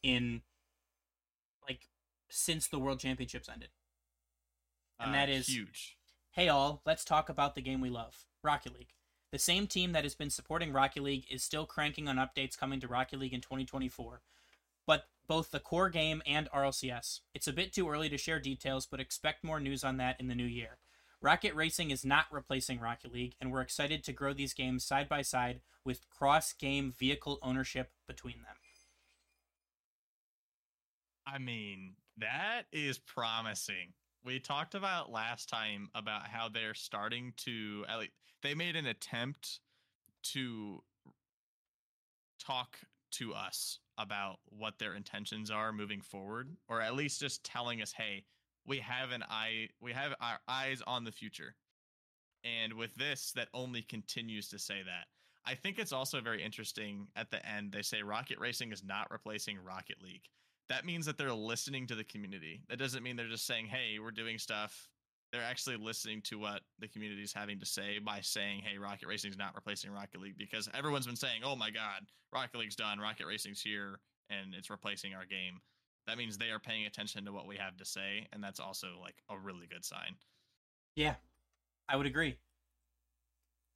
in 0.03 0.43
like 1.67 1.89
since 2.29 2.67
the 2.67 2.77
World 2.79 2.99
Championships 2.99 3.49
ended. 3.49 3.69
And 4.99 5.09
Uh, 5.09 5.13
that 5.13 5.29
is- 5.29 5.47
huge. 5.47 5.97
Hey 6.35 6.49
all, 6.49 6.81
let's 6.85 7.05
talk 7.05 7.29
about 7.29 7.55
the 7.55 7.61
game 7.61 7.79
we 7.79 7.89
love, 7.89 8.25
Rocket 8.43 8.73
League. 8.73 8.91
The 9.31 9.39
same 9.39 9.67
team 9.67 9.93
that 9.93 10.03
has 10.03 10.15
been 10.15 10.29
supporting 10.29 10.73
Rocket 10.73 11.01
League 11.01 11.23
is 11.31 11.41
still 11.41 11.65
cranking 11.65 12.09
on 12.09 12.17
updates 12.17 12.57
coming 12.57 12.81
to 12.81 12.89
Rocket 12.89 13.19
League 13.19 13.33
in 13.33 13.39
2024. 13.39 14.19
But 14.85 15.05
both 15.29 15.51
the 15.51 15.61
core 15.61 15.89
game 15.89 16.21
and 16.27 16.49
RLCS. 16.51 17.21
It's 17.33 17.47
a 17.47 17.53
bit 17.53 17.71
too 17.71 17.89
early 17.89 18.09
to 18.09 18.17
share 18.17 18.41
details, 18.41 18.85
but 18.85 18.99
expect 18.99 19.45
more 19.45 19.61
news 19.61 19.85
on 19.85 19.95
that 19.95 20.19
in 20.19 20.27
the 20.27 20.35
new 20.35 20.43
year. 20.43 20.77
Rocket 21.21 21.55
Racing 21.55 21.89
is 21.89 22.03
not 22.03 22.25
replacing 22.29 22.81
Rocket 22.81 23.13
League, 23.13 23.35
and 23.39 23.49
we're 23.49 23.61
excited 23.61 24.03
to 24.03 24.11
grow 24.11 24.33
these 24.33 24.53
games 24.53 24.83
side 24.83 25.07
by 25.07 25.21
side 25.21 25.61
with 25.85 26.09
cross 26.09 26.51
game 26.51 26.93
vehicle 26.99 27.39
ownership 27.43 27.91
between 28.09 28.39
them. 28.39 28.57
I 31.25 31.37
mean, 31.37 31.93
that 32.17 32.63
is 32.73 32.97
promising. 32.97 33.93
We 34.25 34.39
talked 34.39 34.73
about 34.73 35.11
last 35.11 35.49
time 35.49 35.89
about 35.93 36.25
how 36.27 36.49
they're 36.49 36.73
starting 36.73 37.33
to 37.37 37.85
at 37.87 37.99
least 37.99 38.11
they 38.41 38.55
made 38.55 38.75
an 38.75 38.87
attempt 38.87 39.59
to 40.33 40.83
talk 42.39 42.79
to 43.11 43.35
us 43.35 43.79
about 43.99 44.39
what 44.45 44.79
their 44.79 44.95
intentions 44.95 45.51
are 45.51 45.71
moving 45.71 46.01
forward 46.01 46.57
or 46.67 46.81
at 46.81 46.95
least 46.95 47.19
just 47.19 47.43
telling 47.43 47.83
us, 47.83 47.91
"Hey, 47.91 48.25
we 48.65 48.79
have 48.79 49.11
an 49.11 49.23
eye 49.29 49.69
we 49.79 49.93
have 49.93 50.15
our 50.19 50.39
eyes 50.47 50.81
on 50.81 51.03
the 51.03 51.11
future." 51.11 51.55
And 52.43 52.73
with 52.73 52.95
this 52.95 53.31
that 53.33 53.49
only 53.53 53.83
continues 53.83 54.49
to 54.49 54.57
say 54.57 54.81
that. 54.81 55.07
I 55.45 55.53
think 55.53 55.77
it's 55.77 55.91
also 55.91 56.19
very 56.19 56.41
interesting 56.41 57.11
at 57.15 57.29
the 57.29 57.45
end 57.45 57.71
they 57.71 57.83
say 57.83 58.01
Rocket 58.01 58.39
Racing 58.39 58.71
is 58.71 58.83
not 58.83 59.11
replacing 59.11 59.59
Rocket 59.59 60.01
League 60.01 60.27
that 60.69 60.85
means 60.85 61.05
that 61.05 61.17
they're 61.17 61.33
listening 61.33 61.87
to 61.87 61.95
the 61.95 62.03
community. 62.03 62.61
That 62.69 62.79
doesn't 62.79 63.03
mean 63.03 63.15
they're 63.15 63.27
just 63.27 63.45
saying, 63.45 63.67
"Hey, 63.67 63.99
we're 63.99 64.11
doing 64.11 64.37
stuff." 64.37 64.89
They're 65.31 65.43
actually 65.43 65.77
listening 65.77 66.21
to 66.23 66.39
what 66.39 66.63
the 66.79 66.87
community 66.87 67.23
is 67.23 67.33
having 67.33 67.59
to 67.59 67.65
say 67.65 67.99
by 67.99 68.21
saying, 68.21 68.61
"Hey, 68.61 68.77
Rocket 68.77 69.07
Racing's 69.07 69.37
not 69.37 69.55
replacing 69.55 69.91
Rocket 69.91 70.21
League," 70.21 70.37
because 70.37 70.69
everyone's 70.73 71.05
been 71.05 71.15
saying, 71.15 71.43
"Oh 71.43 71.55
my 71.55 71.71
God, 71.71 72.07
Rocket 72.31 72.57
League's 72.57 72.75
done. 72.75 72.99
Rocket 72.99 73.25
Racing's 73.25 73.61
here, 73.61 73.99
and 74.29 74.53
it's 74.55 74.69
replacing 74.69 75.13
our 75.13 75.25
game." 75.25 75.61
That 76.07 76.17
means 76.17 76.37
they 76.37 76.51
are 76.51 76.59
paying 76.59 76.85
attention 76.85 77.25
to 77.25 77.33
what 77.33 77.47
we 77.47 77.57
have 77.57 77.77
to 77.77 77.85
say, 77.85 78.27
and 78.31 78.43
that's 78.43 78.59
also 78.59 78.99
like 78.99 79.23
a 79.29 79.37
really 79.37 79.67
good 79.67 79.83
sign. 79.83 80.17
Yeah, 80.95 81.15
I 81.89 81.95
would 81.97 82.05
agree. 82.05 82.39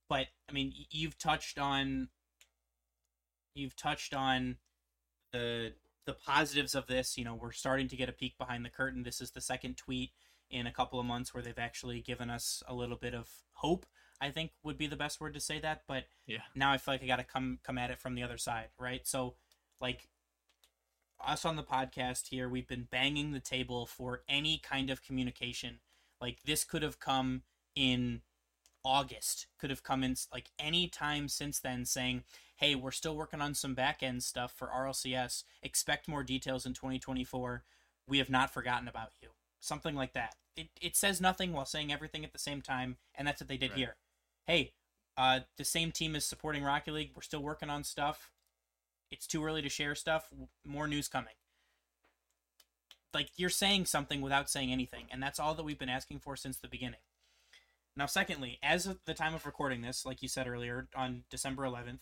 But 0.08 0.28
I 0.48 0.52
mean, 0.54 0.74
you've 0.92 1.18
touched 1.18 1.60
on 1.60 2.10
you've 3.54 3.76
touched 3.76 4.14
on 4.14 4.58
the 5.34 5.74
the 6.06 6.14
positives 6.14 6.76
of 6.76 6.88
this. 6.88 7.18
You 7.18 7.26
know, 7.26 7.36
we're 7.36 7.52
starting 7.52 7.88
to 7.90 7.96
get 7.96 8.10
a 8.10 8.14
peek 8.14 8.38
behind 8.38 8.66
the 8.66 8.70
curtain. 8.70 9.04
This 9.04 9.22
is 9.22 9.32
the 9.32 9.42
second 9.42 9.78
tweet 9.78 10.12
in 10.50 10.66
a 10.66 10.72
couple 10.72 11.00
of 11.00 11.06
months 11.06 11.34
where 11.34 11.44
they've 11.44 11.58
actually 11.58 12.02
given 12.02 12.30
us 12.30 12.64
a 12.68 12.74
little 12.74 12.98
bit 12.98 13.14
of 13.14 13.30
hope. 13.54 13.86
I 14.22 14.32
think 14.32 14.52
would 14.64 14.78
be 14.78 14.88
the 14.88 14.96
best 14.96 15.22
word 15.22 15.34
to 15.36 15.40
say 15.40 15.60
that. 15.60 15.84
But 15.88 16.06
Yeah. 16.26 16.42
now 16.56 16.72
I 16.72 16.78
feel 16.78 16.94
like 16.96 17.04
I 17.04 17.08
got 17.08 17.18
to 17.18 17.24
come 17.24 17.60
come 17.64 17.78
at 17.78 17.92
it 17.92 18.00
from 18.00 18.16
the 18.16 18.24
other 18.24 18.38
side, 18.38 18.70
right? 18.78 19.06
So, 19.08 19.36
like 19.80 20.10
us 21.26 21.46
on 21.46 21.56
the 21.56 21.64
podcast 21.64 22.28
here, 22.28 22.48
we've 22.50 22.68
been 22.68 22.88
banging 22.90 23.32
the 23.32 23.40
table 23.40 23.86
for 23.86 24.24
any 24.28 24.58
kind 24.58 24.90
of 24.90 25.04
communication. 25.04 25.80
Like 26.22 26.44
this 26.44 26.64
could 26.64 26.82
have 26.82 27.00
come 27.00 27.44
in 27.76 28.22
August, 28.84 29.48
could 29.58 29.70
have 29.70 29.84
come 29.84 30.04
in 30.04 30.16
like 30.32 30.52
any 30.58 30.88
time 30.88 31.28
since 31.28 31.60
then 31.60 31.86
saying, 31.86 32.24
"Hey, 32.56 32.76
we're 32.76 32.92
still 32.92 33.16
working 33.16 33.42
on 33.42 33.54
some 33.54 33.74
back 33.74 34.02
end 34.02 34.24
stuff 34.24 34.52
for 34.54 34.70
RLCS. 34.70 35.44
Expect 35.62 36.08
more 36.08 36.24
details 36.24 36.66
in 36.66 36.74
2024. 36.74 37.64
We 38.08 38.18
have 38.20 38.30
not 38.30 38.52
forgotten 38.54 38.88
about 38.88 39.14
you." 39.22 39.30
Something 39.60 39.96
like 39.96 40.14
that. 40.14 40.36
It 40.56 40.70
it 40.82 40.96
says 40.96 41.20
nothing 41.22 41.54
while 41.54 41.66
saying 41.66 41.92
everything 41.92 42.24
at 42.24 42.34
the 42.34 42.40
same 42.40 42.62
time, 42.62 42.98
and 43.16 43.28
that's 43.28 43.42
what 43.42 43.48
they 43.48 43.58
did 43.58 43.72
Right. 43.72 43.78
here. 43.78 43.98
Hey, 44.46 44.74
uh, 45.18 45.42
the 45.58 45.66
same 45.66 45.92
team 45.92 46.16
is 46.16 46.26
supporting 46.26 46.64
Rocket 46.64 46.94
League. 46.94 47.12
We're 47.16 47.22
still 47.22 47.42
working 47.44 47.70
on 47.70 47.84
stuff. 47.84 48.32
It's 49.12 49.28
too 49.28 49.44
early 49.44 49.62
to 49.62 49.70
share 49.70 49.96
stuff. 49.96 50.30
More 50.64 50.88
news 50.88 51.08
coming. 51.08 51.36
Like 53.14 53.32
you're 53.38 53.50
saying 53.50 53.86
something 53.86 54.22
without 54.22 54.50
saying 54.50 54.72
anything, 54.72 55.08
and 55.12 55.22
that's 55.22 55.40
all 55.40 55.56
that 55.56 55.64
we've 55.64 55.80
been 55.80 55.90
asking 55.90 56.20
for 56.20 56.36
since 56.36 56.58
the 56.60 56.68
beginning. 56.68 57.02
Now, 57.96 58.06
secondly, 58.06 58.60
as 58.64 58.86
of 58.86 59.00
the 59.06 59.14
time 59.14 59.34
of 59.34 59.46
recording 59.46 59.82
this, 59.82 60.06
like 60.06 60.22
you 60.22 60.30
said 60.30 60.48
earlier, 60.48 60.88
on 60.96 61.24
December 61.30 61.64
11th, 61.64 62.00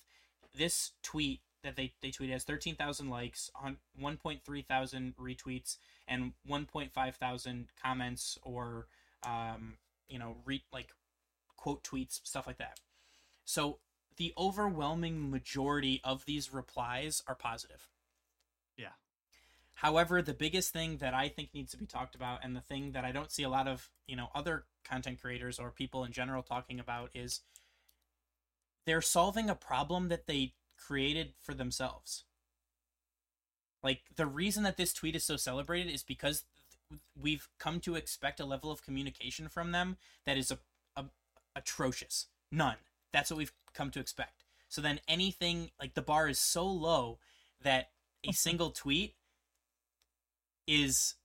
this 0.56 0.92
tweet 1.02 1.42
that 1.64 1.76
they, 1.76 1.94
they 2.02 2.10
tweeted 2.10 2.32
has 2.32 2.44
13,000 2.44 3.10
likes, 3.10 3.50
on 3.56 3.78
1.3 4.02 4.66
thousand 4.66 5.16
retweets, 5.18 5.78
and 6.08 6.34
1.5 6.50 7.16
thousand 7.16 7.68
comments 7.82 8.38
or, 8.44 8.88
um, 9.26 9.78
you 10.08 10.20
know, 10.20 10.38
re- 10.46 10.64
like 10.72 10.90
quote 11.56 11.84
tweets, 11.84 12.20
stuff 12.24 12.48
like 12.48 12.58
that. 12.58 12.80
So 13.44 13.80
the 14.18 14.34
overwhelming 14.38 15.30
majority 15.30 16.02
of 16.04 16.26
these 16.26 16.54
replies 16.54 17.24
are 17.28 17.36
positive. 17.36 17.88
Yeah. 18.78 18.94
However, 19.76 20.22
the 20.22 20.34
biggest 20.34 20.74
thing 20.74 20.98
that 20.98 21.14
I 21.14 21.30
think 21.30 21.54
needs 21.54 21.72
to 21.72 21.78
be 21.78 21.86
talked 21.86 22.16
about, 22.16 22.40
and 22.44 22.56
the 22.56 22.62
thing 22.62 22.92
that 22.94 23.06
I 23.06 23.12
don't 23.12 23.32
see 23.32 23.44
a 23.44 23.50
lot 23.50 23.68
of, 23.68 23.90
you 24.08 24.16
know, 24.16 24.30
other 24.34 24.66
content 24.88 25.22
creators 25.22 25.60
or 25.60 25.72
people 25.72 26.04
in 26.04 26.12
general 26.12 26.44
talking 26.44 26.80
about 26.80 27.10
is 27.14 27.42
they're 28.86 29.02
solving 29.02 29.50
a 29.50 29.56
problem 29.56 30.08
that 30.10 30.28
they 30.28 30.54
created 30.78 31.34
for 31.40 31.54
themselves. 31.54 32.24
Like 33.84 34.02
the 34.16 34.26
reason 34.26 34.64
that 34.64 34.78
this 34.78 34.94
tweet 34.94 35.16
is 35.16 35.24
so 35.24 35.38
celebrated 35.38 35.94
is 35.94 36.04
because 36.04 36.44
we've 37.20 37.50
come 37.60 37.80
to 37.82 37.96
expect 37.96 38.40
a 38.40 38.46
level 38.46 38.72
of 38.72 38.82
communication 38.82 39.50
from 39.50 39.72
them 39.72 39.98
that 40.26 40.38
is 40.38 40.52
a, 40.52 40.60
a 40.96 41.06
atrocious. 41.56 42.28
None. 42.52 42.78
That's 43.12 43.30
what 43.30 43.38
we've 43.38 43.54
come 43.74 43.92
to 43.92 44.00
expect. 44.00 44.44
So 44.70 44.82
then 44.82 45.00
anything 45.08 45.72
like 45.80 45.94
the 45.94 46.02
bar 46.02 46.28
is 46.28 46.40
so 46.40 46.66
low 46.66 47.20
that 47.62 47.90
a 48.28 48.32
single 48.34 48.72
tweet 48.72 49.16
is 50.68 51.16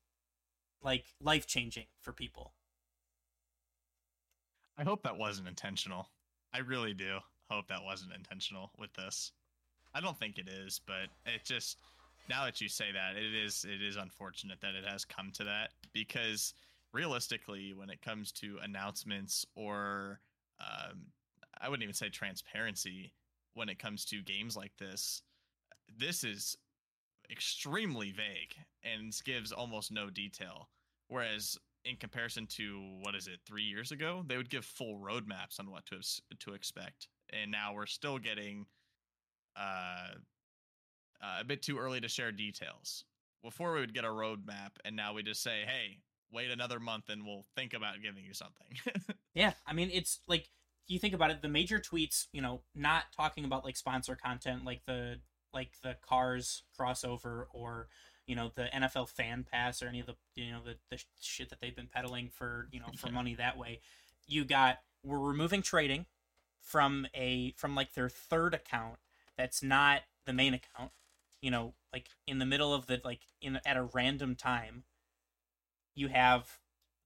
like 0.83 1.05
life 1.21 1.47
changing 1.47 1.87
for 2.01 2.13
people. 2.13 2.53
I 4.79 4.85
hope 4.85 5.03
that 5.03 5.17
wasn't 5.17 5.49
intentional. 5.49 6.09
I 6.53 6.59
really 6.59 6.95
do 6.95 7.19
hope 7.51 7.69
that 7.69 7.85
wasn't 7.85 8.15
intentional 8.15 8.71
with 8.79 8.93
this. 8.95 9.33
I 9.95 10.01
don't 10.01 10.19
think 10.19 10.39
it 10.39 10.49
is, 10.49 10.81
but 10.87 11.09
it 11.27 11.45
just 11.45 11.79
now 12.29 12.45
that 12.45 12.61
you 12.61 12.69
say 12.69 12.93
that, 12.93 13.17
it 13.17 13.35
is 13.35 13.65
it 13.69 13.83
is 13.83 13.97
unfortunate 13.97 14.61
that 14.61 14.75
it 14.75 14.85
has 14.87 15.05
come 15.05 15.31
to 15.35 15.45
that 15.45 15.71
because 15.93 16.55
realistically, 16.93 17.75
when 17.75 17.91
it 17.91 18.03
comes 18.03 18.33
to 18.33 18.59
announcements 18.63 19.45
or 19.55 20.21
um, 20.61 21.07
I 21.61 21.69
wouldn't 21.69 21.83
even 21.83 21.95
say 21.95 22.09
transparency 22.09 23.13
when 23.55 23.69
it 23.69 23.79
comes 23.79 24.05
to 24.07 24.23
games 24.23 24.57
like 24.57 24.77
this, 24.79 25.23
this 25.99 26.25
is 26.25 26.57
extremely 27.31 28.13
vague 28.13 28.55
and 28.83 29.13
gives 29.25 29.53
almost 29.53 29.93
no 29.93 30.11
detail. 30.11 30.69
Whereas 31.09 31.59
in 31.85 31.97
comparison 31.97 32.47
to 32.47 32.81
what 33.01 33.15
is 33.15 33.27
it 33.27 33.41
three 33.47 33.65
years 33.65 33.91
ago 33.91 34.23
they 34.27 34.37
would 34.37 34.51
give 34.51 34.65
full 34.65 34.99
roadmaps 34.99 35.59
on 35.59 35.71
what 35.71 35.85
to 35.87 36.01
to 36.39 36.55
expect. 36.55 37.09
And 37.31 37.51
now 37.51 37.73
we're 37.75 37.87
still 37.87 38.19
getting 38.19 38.67
uh, 39.57 40.15
uh, 41.23 41.37
a 41.41 41.45
bit 41.45 41.63
too 41.63 41.79
early 41.79 42.01
to 42.01 42.09
share 42.09 42.33
details. 42.33 43.05
Before 43.43 43.73
we 43.75 43.81
would 43.81 43.95
get 43.95 44.05
a 44.05 44.09
roadmap 44.09 44.73
and 44.85 44.95
now 44.95 45.15
we 45.15 45.23
just 45.23 45.43
say 45.43 45.63
hey 45.67 45.99
wait 46.33 46.51
another 46.51 46.81
month 46.81 47.09
and 47.09 47.27
we'll 47.27 47.45
think 47.57 47.75
about 47.75 48.01
giving 48.03 48.25
you 48.25 48.35
something. 48.35 48.67
Yeah, 49.35 49.55
I 49.67 49.73
mean 49.73 49.89
it's 49.91 50.21
like 50.29 50.51
you 50.89 50.99
think 50.99 51.15
about 51.15 51.31
it, 51.31 51.41
the 51.41 51.49
major 51.49 51.79
tweets, 51.79 52.27
you 52.33 52.43
know, 52.43 52.61
not 52.75 53.05
talking 53.17 53.47
about 53.47 53.65
like 53.65 53.79
sponsor 53.79 54.15
content 54.15 54.65
like 54.65 54.83
the 54.87 55.21
like 55.55 55.73
the 55.83 55.97
cars 56.07 56.65
crossover 56.79 57.45
or 57.53 57.89
you 58.27 58.37
know 58.37 58.51
the 58.55 58.69
NFL 58.75 59.09
fan 59.09 59.45
pass 59.51 59.83
or 59.83 59.89
any 59.89 60.01
of 60.01 60.07
the 60.07 60.15
you 60.35 60.51
know 60.53 60.61
the, 60.65 60.77
the 60.91 61.03
shit 61.21 61.51
that 61.51 61.61
they've 61.61 61.75
been 61.77 61.89
peddling 61.93 62.29
for 62.29 62.69
you 62.73 62.81
know 62.81 62.87
for 62.97 63.09
Yeah. 63.09 63.13
money 63.13 63.35
that 63.35 63.59
way. 63.59 63.81
You 64.27 64.45
got 64.45 64.79
we're 65.05 65.19
removing 65.19 65.63
trading 65.63 66.07
from 66.61 67.07
a 67.15 67.53
from 67.57 67.75
like 67.75 67.95
their 67.95 68.09
third 68.09 68.55
account 68.55 68.99
that's 69.37 69.63
not 69.63 70.03
the 70.27 70.33
main 70.33 70.55
account. 70.55 70.93
You 71.41 71.51
know, 71.51 71.75
like 71.93 72.09
in 72.27 72.39
the 72.39 72.47
middle 72.47 72.73
of 72.73 72.87
the 72.87 73.01
like 73.05 73.23
in 73.41 73.59
at 73.67 73.77
a 73.77 73.83
random 73.83 74.37
time, 74.37 74.85
you 75.95 76.09
have 76.09 76.59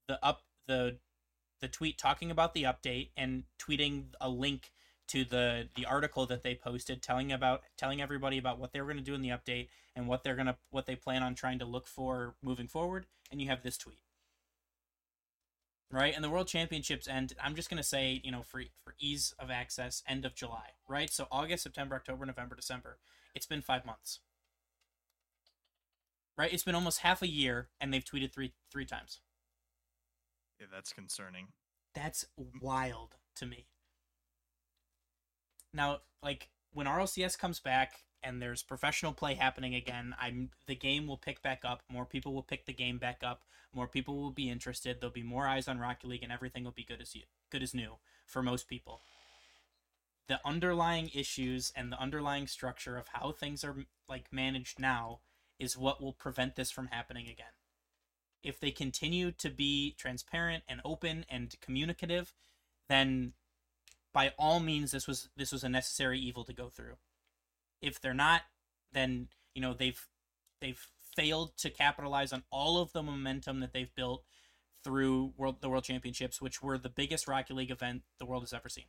the 0.08 0.22
up 0.24 0.42
the 0.66 0.98
the 1.60 1.68
tweet 1.68 1.96
talking 1.96 2.30
about 2.30 2.52
the 2.52 2.64
update 2.64 3.10
and 3.16 3.44
tweeting 3.58 4.08
a 4.20 4.28
link 4.28 4.70
to 5.08 5.24
the 5.24 5.68
the 5.74 5.86
article 5.86 6.26
that 6.26 6.42
they 6.42 6.54
posted 6.54 7.02
telling 7.02 7.32
about 7.32 7.62
telling 7.78 8.02
everybody 8.02 8.36
about 8.38 8.58
what 8.58 8.72
they 8.72 8.80
were 8.80 8.86
going 8.86 8.96
to 8.98 9.02
do 9.02 9.14
in 9.14 9.22
the 9.22 9.30
update 9.30 9.68
and 9.96 10.06
what 10.06 10.22
they're 10.22 10.36
to 10.36 10.56
what 10.70 10.86
they 10.86 10.94
plan 10.94 11.24
on 11.24 11.34
trying 11.34 11.58
to 11.58 11.64
look 11.64 11.88
for 11.88 12.36
moving 12.42 12.68
forward 12.68 13.06
and 13.32 13.42
you 13.42 13.48
have 13.48 13.64
this 13.64 13.76
tweet 13.76 13.98
right 15.90 16.14
and 16.14 16.22
the 16.22 16.30
world 16.30 16.46
championships 16.46 17.08
end 17.08 17.32
i'm 17.42 17.56
just 17.56 17.68
going 17.68 17.82
to 17.82 17.88
say 17.88 18.20
you 18.22 18.30
know 18.30 18.42
for 18.42 18.62
for 18.84 18.94
ease 19.00 19.34
of 19.38 19.50
access 19.50 20.02
end 20.06 20.24
of 20.24 20.34
july 20.34 20.70
right 20.88 21.10
so 21.10 21.26
august 21.32 21.64
september 21.64 21.96
october 21.96 22.24
november 22.24 22.54
december 22.54 22.98
it's 23.34 23.46
been 23.46 23.62
5 23.62 23.84
months 23.84 24.20
right? 26.36 26.52
It's 26.52 26.62
been 26.62 26.74
almost 26.74 27.00
half 27.00 27.22
a 27.22 27.28
year, 27.28 27.68
and 27.80 27.92
they've 27.92 28.04
tweeted 28.04 28.32
three 28.32 28.52
three 28.70 28.84
times. 28.84 29.20
Yeah, 30.60 30.66
that's 30.72 30.92
concerning. 30.92 31.48
That's 31.94 32.26
wild 32.60 33.16
to 33.36 33.46
me. 33.46 33.66
Now, 35.72 36.00
like 36.22 36.48
when 36.72 36.86
RLCS 36.86 37.38
comes 37.38 37.60
back 37.60 38.02
and 38.26 38.42
there's 38.42 38.62
professional 38.62 39.12
play 39.12 39.34
happening 39.34 39.74
again, 39.74 40.14
I'm 40.20 40.50
the 40.66 40.74
game 40.74 41.06
will 41.06 41.16
pick 41.16 41.42
back 41.42 41.60
up. 41.64 41.82
More 41.88 42.04
people 42.04 42.34
will 42.34 42.42
pick 42.42 42.66
the 42.66 42.72
game 42.72 42.98
back 42.98 43.22
up. 43.22 43.44
More 43.72 43.86
people 43.86 44.16
will 44.16 44.32
be 44.32 44.50
interested. 44.50 45.00
There'll 45.00 45.12
be 45.12 45.22
more 45.22 45.46
eyes 45.46 45.68
on 45.68 45.78
Rocket 45.78 46.08
League, 46.08 46.22
and 46.22 46.32
everything 46.32 46.64
will 46.64 46.72
be 46.72 46.84
good 46.84 47.00
as 47.00 47.14
good 47.50 47.62
as 47.62 47.74
new 47.74 47.98
for 48.26 48.42
most 48.42 48.68
people. 48.68 49.00
The 50.28 50.40
underlying 50.44 51.10
issues 51.14 51.72
and 51.76 51.92
the 51.92 52.00
underlying 52.00 52.48
structure 52.48 52.96
of 52.96 53.08
how 53.12 53.30
things 53.30 53.62
are 53.62 53.76
like 54.08 54.32
managed 54.32 54.80
now 54.80 55.20
is 55.58 55.76
what 55.76 56.02
will 56.02 56.12
prevent 56.12 56.56
this 56.56 56.70
from 56.70 56.88
happening 56.88 57.28
again. 57.28 57.54
If 58.42 58.58
they 58.58 58.72
continue 58.72 59.30
to 59.32 59.50
be 59.50 59.94
transparent 59.96 60.64
and 60.68 60.80
open 60.84 61.24
and 61.28 61.54
communicative, 61.60 62.34
then 62.88 63.34
by 64.12 64.32
all 64.38 64.58
means 64.58 64.90
this 64.90 65.06
was 65.06 65.28
this 65.36 65.52
was 65.52 65.62
a 65.62 65.68
necessary 65.68 66.18
evil 66.18 66.44
to 66.44 66.52
go 66.52 66.68
through. 66.68 66.96
If 67.80 68.00
they're 68.00 68.14
not, 68.14 68.42
then 68.92 69.28
you 69.54 69.62
know 69.62 69.74
they've 69.74 70.06
they've 70.60 70.80
failed 71.14 71.56
to 71.58 71.70
capitalize 71.70 72.32
on 72.32 72.42
all 72.50 72.80
of 72.80 72.92
the 72.92 73.02
momentum 73.02 73.60
that 73.60 73.72
they've 73.72 73.94
built 73.94 74.24
through 74.84 75.32
world 75.36 75.60
the 75.60 75.68
World 75.68 75.84
Championships, 75.84 76.40
which 76.40 76.62
were 76.62 76.78
the 76.78 76.88
biggest 76.88 77.26
Rocket 77.26 77.54
League 77.54 77.70
event 77.70 78.02
the 78.18 78.26
world 78.26 78.42
has 78.42 78.52
ever 78.52 78.68
seen. 78.68 78.84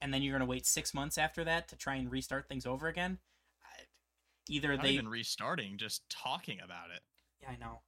And 0.00 0.12
then 0.12 0.22
you're 0.22 0.32
going 0.36 0.46
to 0.46 0.50
wait 0.50 0.66
six 0.66 0.92
months 0.92 1.16
after 1.16 1.44
that 1.44 1.68
to 1.68 1.76
try 1.76 1.94
and 1.94 2.10
restart 2.10 2.48
things 2.48 2.66
over 2.66 2.88
again. 2.88 3.18
Either 4.48 4.74
Not 4.74 4.82
they 4.82 4.90
even 4.90 5.08
restarting, 5.08 5.78
just 5.78 6.02
talking 6.10 6.58
about 6.62 6.90
it. 6.94 7.02
yeah, 7.40 7.50
I 7.50 7.56
know. 7.56 7.82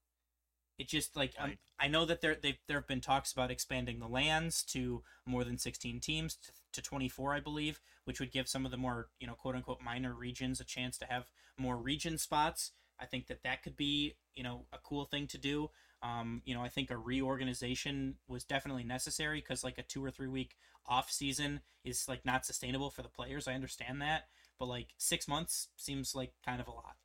It 0.78 0.88
just 0.88 1.16
like 1.16 1.34
um, 1.38 1.54
I 1.78 1.86
know 1.88 2.04
that 2.04 2.20
there 2.20 2.34
they 2.34 2.58
there 2.66 2.78
have 2.78 2.88
been 2.88 3.00
talks 3.00 3.32
about 3.32 3.50
expanding 3.50 4.00
the 4.00 4.08
lands 4.08 4.62
to 4.64 5.02
more 5.26 5.44
than 5.44 5.58
16 5.58 6.00
teams 6.00 6.36
to, 6.36 6.52
to 6.72 6.82
24, 6.82 7.34
I 7.34 7.40
believe, 7.40 7.80
which 8.04 8.18
would 8.18 8.32
give 8.32 8.48
some 8.48 8.64
of 8.64 8.70
the 8.70 8.76
more 8.76 9.08
you 9.20 9.26
know 9.26 9.34
quote 9.34 9.54
unquote 9.54 9.80
minor 9.80 10.12
regions 10.12 10.60
a 10.60 10.64
chance 10.64 10.98
to 10.98 11.06
have 11.06 11.30
more 11.56 11.76
region 11.76 12.18
spots. 12.18 12.72
I 12.98 13.06
think 13.06 13.26
that 13.26 13.42
that 13.44 13.62
could 13.62 13.76
be 13.76 14.14
you 14.34 14.42
know 14.42 14.66
a 14.72 14.78
cool 14.78 15.04
thing 15.04 15.26
to 15.28 15.38
do. 15.38 15.70
Um, 16.02 16.42
you 16.44 16.54
know, 16.54 16.62
I 16.62 16.68
think 16.68 16.90
a 16.90 16.98
reorganization 16.98 18.16
was 18.28 18.44
definitely 18.44 18.84
necessary 18.84 19.40
because 19.40 19.64
like 19.64 19.78
a 19.78 19.82
two 19.82 20.04
or 20.04 20.10
three 20.10 20.28
week 20.28 20.56
off 20.86 21.10
season 21.10 21.60
is 21.84 22.06
like 22.08 22.26
not 22.26 22.44
sustainable 22.44 22.90
for 22.90 23.02
the 23.02 23.08
players. 23.08 23.48
I 23.48 23.54
understand 23.54 24.02
that, 24.02 24.24
but 24.58 24.66
like 24.66 24.88
six 24.98 25.26
months 25.26 25.68
seems 25.76 26.14
like 26.14 26.32
kind 26.44 26.60
of 26.60 26.68
a 26.68 26.72
lot. 26.72 26.96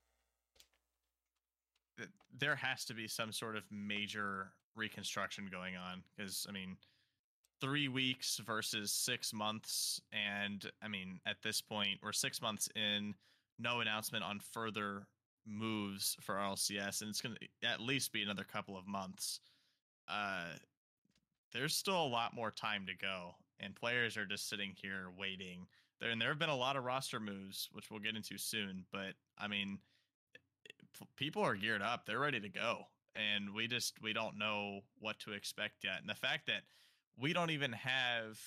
Th- 1.99 2.09
there 2.39 2.55
has 2.55 2.85
to 2.85 2.93
be 2.93 3.07
some 3.07 3.31
sort 3.31 3.55
of 3.55 3.63
major 3.71 4.47
reconstruction 4.75 5.47
going 5.51 5.75
on 5.75 6.01
because 6.15 6.45
i 6.49 6.51
mean 6.51 6.77
three 7.61 7.87
weeks 7.87 8.37
versus 8.45 8.91
six 8.91 9.33
months 9.33 10.01
and 10.11 10.71
i 10.81 10.87
mean 10.87 11.19
at 11.25 11.41
this 11.43 11.61
point 11.61 11.99
we're 12.01 12.11
six 12.11 12.41
months 12.41 12.69
in 12.75 13.13
no 13.59 13.81
announcement 13.81 14.23
on 14.23 14.39
further 14.39 15.05
moves 15.45 16.15
for 16.21 16.35
rlcs 16.35 17.01
and 17.01 17.09
it's 17.09 17.21
going 17.21 17.35
to 17.35 17.67
at 17.67 17.81
least 17.81 18.13
be 18.13 18.23
another 18.23 18.43
couple 18.43 18.77
of 18.77 18.87
months. 18.87 19.39
Uh 20.07 20.45
there's 21.51 21.75
still 21.75 22.03
a 22.03 22.07
lot 22.07 22.35
more 22.35 22.51
time 22.51 22.85
to 22.85 22.93
go 22.95 23.33
and 23.59 23.75
players 23.75 24.15
are 24.15 24.25
just 24.25 24.47
sitting 24.47 24.73
here 24.79 25.07
waiting. 25.17 25.65
There 25.99 26.11
and 26.11 26.21
there 26.21 26.29
have 26.29 26.39
been 26.39 26.49
a 26.49 26.55
lot 26.55 26.75
of 26.77 26.83
roster 26.85 27.19
moves 27.19 27.69
which 27.73 27.89
we'll 27.89 27.99
get 27.99 28.15
into 28.15 28.37
soon 28.37 28.85
but 28.91 29.13
i 29.37 29.47
mean 29.47 29.79
people 31.15 31.41
are 31.41 31.55
geared 31.55 31.81
up 31.81 32.05
they're 32.05 32.19
ready 32.19 32.39
to 32.39 32.49
go 32.49 32.83
and 33.15 33.53
we 33.53 33.67
just 33.67 33.93
we 34.01 34.13
don't 34.13 34.37
know 34.37 34.79
what 34.99 35.19
to 35.19 35.31
expect 35.33 35.83
yet 35.83 35.99
and 35.99 36.09
the 36.09 36.15
fact 36.15 36.47
that 36.47 36.61
we 37.17 37.33
don't 37.33 37.49
even 37.51 37.71
have 37.71 38.39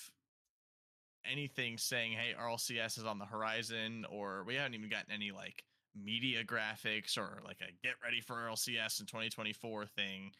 anything 1.29 1.77
saying 1.77 2.11
hey 2.11 2.33
rlcs 2.39 2.97
is 2.97 3.05
on 3.05 3.17
the 3.19 3.25
horizon 3.25 4.05
or 4.11 4.43
we 4.45 4.55
haven't 4.55 4.73
even 4.73 4.89
gotten 4.89 5.11
any 5.11 5.31
like 5.31 5.63
media 5.95 6.43
graphics 6.43 7.17
or 7.17 7.41
like 7.45 7.57
a 7.61 7.71
get 7.83 7.95
ready 8.03 8.19
for 8.19 8.35
rlcs 8.35 8.99
in 8.99 9.05
2024 9.05 9.85
thing 9.85 10.31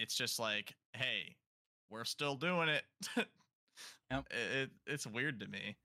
it's 0.00 0.16
just 0.16 0.38
like 0.38 0.74
hey 0.94 1.36
we're 1.90 2.04
still 2.04 2.36
doing 2.36 2.68
it 2.68 2.84
Yep. 4.10 4.26
it, 4.30 4.70
it's 4.86 5.06
weird 5.06 5.40
to 5.40 5.48
me 5.48 5.76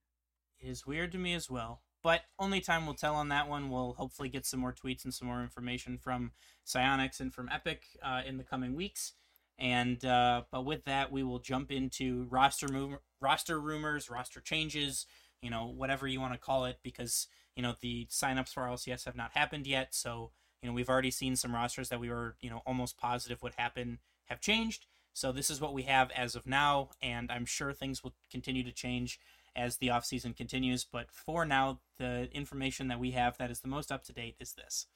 It 0.60 0.68
is 0.70 0.86
weird 0.86 1.12
to 1.14 1.18
me 1.18 1.34
as 1.34 1.50
well. 1.50 1.82
But 2.02 2.22
only 2.38 2.62
time 2.62 2.86
will 2.86 2.94
tell 2.94 3.16
on 3.16 3.30
that 3.30 3.50
one. 3.50 3.70
We'll 3.70 3.94
hopefully 3.94 4.30
get 4.30 4.46
some 4.46 4.60
more 4.60 4.74
tweets 4.74 5.04
and 5.04 5.14
some 5.14 5.28
more 5.28 5.42
information 5.42 5.98
from 5.98 6.32
Psyonix 6.66 7.20
and 7.20 7.34
from 7.34 7.50
Epic 7.50 7.84
uh, 8.02 8.22
in 8.26 8.38
the 8.38 8.44
coming 8.44 8.74
weeks. 8.74 9.14
And 9.58 10.04
uh, 10.06 10.44
but 10.52 10.64
with 10.64 10.86
that, 10.86 11.12
we 11.12 11.24
will 11.24 11.40
jump 11.40 11.72
into 11.72 12.28
roster 12.30 12.70
move, 12.70 12.98
roster 13.20 13.60
rumors, 13.60 14.10
roster 14.10 14.40
changes, 14.40 15.06
you 15.42 15.50
know, 15.50 15.66
whatever 15.66 16.08
you 16.08 16.22
want 16.22 16.34
to 16.34 16.40
call 16.40 16.64
it, 16.66 16.80
because 16.82 17.28
you 17.58 17.62
know 17.62 17.76
the 17.82 18.08
signups 18.10 18.54
for 18.54 18.64
LCS 18.64 19.04
have 19.04 19.18
not 19.18 19.32
happened 19.34 19.68
yet. 19.68 19.94
So 19.94 20.32
you 20.64 20.70
know 20.70 20.74
we've 20.74 20.90
already 20.90 21.12
seen 21.12 21.36
some 21.36 21.54
rosters 21.54 21.90
that 21.90 22.00
we 22.00 22.10
were 22.10 22.38
you 22.40 22.50
know 22.50 22.62
almost 22.66 22.98
positive 22.98 23.42
would 23.44 23.56
happen 23.58 24.00
have 24.28 24.40
changed. 24.40 24.86
So 25.12 25.34
this 25.34 25.50
is 25.50 25.60
what 25.60 25.74
we 25.74 25.84
have 25.84 26.12
as 26.12 26.36
of 26.36 26.48
now, 26.48 26.92
and 27.02 27.30
I'm 27.30 27.46
sure 27.46 27.74
things 27.74 28.02
will 28.02 28.14
continue 28.32 28.64
to 28.64 28.72
change 28.72 29.20
as 29.56 29.78
the 29.78 29.88
offseason 29.88 30.36
continues. 30.36 30.84
But 30.84 31.12
for 31.12 31.46
now, 31.46 31.80
the 31.98 32.30
information 32.34 32.88
that 32.88 33.00
we 33.00 33.12
have 33.12 33.38
that 33.38 33.52
is 33.52 33.62
the 33.62 33.68
most 33.68 33.92
up 33.92 34.04
to 34.06 34.14
date 34.14 34.36
is 34.40 34.54
this. 34.54 34.88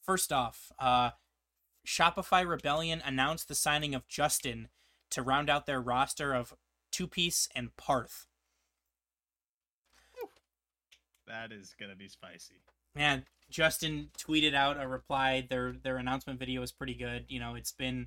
First 0.00 0.32
off, 0.32 0.72
uh, 0.78 1.10
Shopify 1.86 2.46
Rebellion 2.46 3.02
announced 3.04 3.48
the 3.48 3.54
signing 3.54 3.94
of 3.94 4.08
Justin 4.08 4.68
to 5.10 5.22
round 5.22 5.50
out 5.50 5.66
their 5.66 5.80
roster 5.80 6.34
of 6.34 6.54
Two 6.90 7.06
Piece 7.06 7.48
and 7.54 7.76
Parth. 7.76 8.26
that 11.26 11.52
is 11.52 11.76
gonna 11.78 11.94
be 11.94 12.08
spicy 12.08 12.56
Man, 12.94 13.24
Justin 13.50 14.10
tweeted 14.18 14.54
out 14.54 14.82
a 14.82 14.88
reply. 14.88 15.46
Their 15.48 15.72
their 15.72 15.96
announcement 15.96 16.38
video 16.38 16.62
is 16.62 16.72
pretty 16.72 16.94
good. 16.94 17.26
You 17.28 17.38
know, 17.38 17.54
it's 17.54 17.72
been 17.72 18.06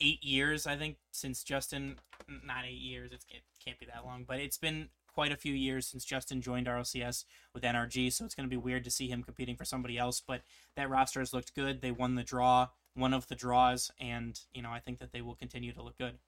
eight 0.00 0.22
years, 0.22 0.66
I 0.66 0.76
think, 0.76 0.96
since 1.10 1.42
Justin. 1.42 1.96
Not 2.28 2.64
eight 2.66 2.80
years. 2.80 3.12
It 3.12 3.24
can't 3.64 3.78
be 3.78 3.86
that 3.86 4.04
long, 4.04 4.24
but 4.26 4.38
it's 4.38 4.58
been 4.58 4.88
quite 5.18 5.32
a 5.32 5.36
few 5.36 5.52
years 5.52 5.86
since 5.86 6.04
Justin 6.04 6.40
joined 6.40 6.66
RLCS 6.66 7.24
with 7.52 7.64
NRG. 7.64 8.12
So 8.12 8.24
it's 8.24 8.34
going 8.34 8.48
to 8.48 8.50
be 8.50 8.56
weird 8.56 8.84
to 8.84 8.90
see 8.90 9.08
him 9.08 9.22
competing 9.22 9.56
for 9.56 9.64
somebody 9.64 9.98
else. 9.98 10.22
But 10.24 10.42
that 10.76 10.88
roster 10.88 11.20
has 11.20 11.32
looked 11.32 11.54
good. 11.54 11.80
They 11.80 11.90
won 11.90 12.14
the 12.14 12.22
draw, 12.22 12.68
one 12.94 13.12
of 13.12 13.26
the 13.28 13.34
draws, 13.34 13.90
and 14.00 14.38
you 14.52 14.62
know 14.62 14.70
I 14.70 14.80
think 14.80 14.98
that 14.98 15.12
they 15.12 15.22
will 15.22 15.34
continue 15.34 15.72
to 15.72 15.82
look 15.82 15.98
good. 15.98 16.18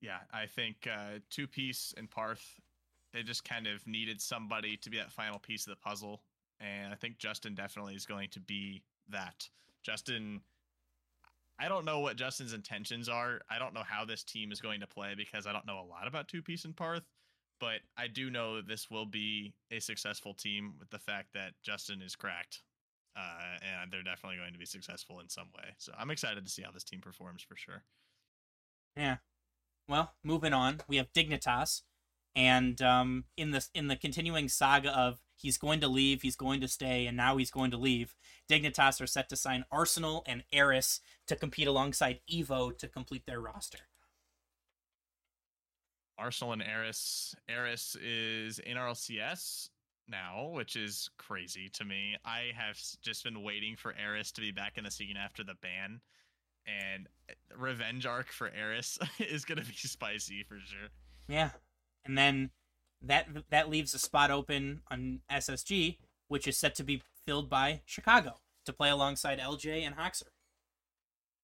Yeah, 0.00 0.18
I 0.32 0.46
think 0.46 0.86
uh, 0.86 1.18
two 1.30 1.46
piece 1.46 1.94
and 1.96 2.10
Parth, 2.10 2.60
they 3.12 3.22
just 3.22 3.42
kind 3.42 3.66
of 3.66 3.86
needed 3.86 4.20
somebody 4.20 4.76
to 4.76 4.90
be 4.90 4.98
that 4.98 5.10
final 5.10 5.38
piece 5.38 5.66
of 5.66 5.70
the 5.70 5.80
puzzle, 5.88 6.20
and 6.60 6.92
I 6.92 6.96
think 6.96 7.18
Justin 7.18 7.54
definitely 7.54 7.94
is 7.94 8.06
going 8.06 8.28
to 8.30 8.40
be 8.40 8.82
that. 9.08 9.48
Justin, 9.82 10.40
I 11.58 11.68
don't 11.68 11.84
know 11.84 12.00
what 12.00 12.16
Justin's 12.16 12.52
intentions 12.52 13.08
are. 13.08 13.40
I 13.48 13.58
don't 13.58 13.74
know 13.74 13.84
how 13.86 14.04
this 14.04 14.24
team 14.24 14.50
is 14.50 14.60
going 14.60 14.80
to 14.80 14.86
play 14.86 15.14
because 15.16 15.46
I 15.46 15.52
don't 15.52 15.66
know 15.66 15.80
a 15.80 15.86
lot 15.86 16.06
about 16.08 16.28
two 16.28 16.42
piece 16.42 16.64
and 16.64 16.76
Parth, 16.76 17.04
but 17.60 17.80
I 17.96 18.08
do 18.08 18.30
know 18.30 18.56
that 18.56 18.66
this 18.66 18.90
will 18.90 19.06
be 19.06 19.54
a 19.70 19.80
successful 19.80 20.34
team 20.34 20.74
with 20.78 20.90
the 20.90 20.98
fact 20.98 21.28
that 21.34 21.52
Justin 21.62 22.02
is 22.02 22.16
cracked. 22.16 22.62
Uh, 23.16 23.58
and 23.80 23.92
they're 23.92 24.02
definitely 24.02 24.38
going 24.38 24.52
to 24.52 24.58
be 24.58 24.66
successful 24.66 25.20
in 25.20 25.28
some 25.28 25.46
way. 25.56 25.68
So 25.78 25.92
I'm 25.96 26.10
excited 26.10 26.44
to 26.44 26.50
see 26.50 26.62
how 26.62 26.72
this 26.72 26.82
team 26.82 27.00
performs 27.00 27.42
for 27.42 27.54
sure. 27.54 27.84
Yeah. 28.96 29.18
Well, 29.88 30.14
moving 30.24 30.52
on, 30.52 30.80
we 30.88 30.96
have 30.96 31.12
Dignitas, 31.12 31.82
and 32.34 32.80
um, 32.82 33.24
in 33.36 33.50
the 33.50 33.64
in 33.74 33.88
the 33.88 33.96
continuing 33.96 34.48
saga 34.48 34.96
of 34.96 35.20
he's 35.44 35.58
going 35.58 35.78
to 35.78 35.88
leave, 35.88 36.22
he's 36.22 36.36
going 36.36 36.58
to 36.62 36.66
stay, 36.66 37.06
and 37.06 37.14
now 37.14 37.36
he's 37.36 37.50
going 37.50 37.70
to 37.70 37.76
leave. 37.76 38.16
Dignitas 38.48 38.98
are 38.98 39.06
set 39.06 39.28
to 39.28 39.36
sign 39.36 39.66
Arsenal 39.70 40.24
and 40.26 40.42
Eris 40.50 41.02
to 41.26 41.36
compete 41.36 41.68
alongside 41.68 42.20
Evo 42.32 42.76
to 42.78 42.88
complete 42.88 43.26
their 43.26 43.42
roster. 43.42 43.80
Arsenal 46.16 46.54
and 46.54 46.62
Eris. 46.62 47.34
Eris 47.46 47.94
is 47.96 48.58
in 48.58 48.78
RLCS 48.78 49.68
now, 50.08 50.48
which 50.54 50.76
is 50.76 51.10
crazy 51.18 51.68
to 51.74 51.84
me. 51.84 52.16
I 52.24 52.52
have 52.56 52.78
just 53.02 53.22
been 53.22 53.42
waiting 53.42 53.76
for 53.76 53.94
Eris 54.02 54.32
to 54.32 54.40
be 54.40 54.50
back 54.50 54.78
in 54.78 54.84
the 54.84 54.90
scene 54.90 55.16
after 55.22 55.44
the 55.44 55.56
ban, 55.60 56.00
and 56.66 57.06
uh, 57.28 57.34
revenge 57.58 58.06
arc 58.06 58.32
for 58.32 58.50
Eris 58.50 58.98
is 59.18 59.44
gonna 59.44 59.60
be 59.60 59.72
spicy 59.74 60.42
for 60.42 60.56
sure. 60.64 60.88
Yeah, 61.28 61.50
and 62.06 62.16
then 62.16 62.50
that 63.06 63.28
that 63.50 63.68
leaves 63.68 63.94
a 63.94 63.98
spot 63.98 64.30
open 64.30 64.82
on 64.90 65.20
SSG, 65.30 65.98
which 66.28 66.46
is 66.46 66.56
set 66.56 66.74
to 66.76 66.84
be 66.84 67.02
filled 67.26 67.48
by 67.48 67.82
Chicago 67.84 68.34
to 68.64 68.72
play 68.72 68.90
alongside 68.90 69.38
LJ 69.38 69.86
and 69.86 69.94
Hoxer. 69.94 70.26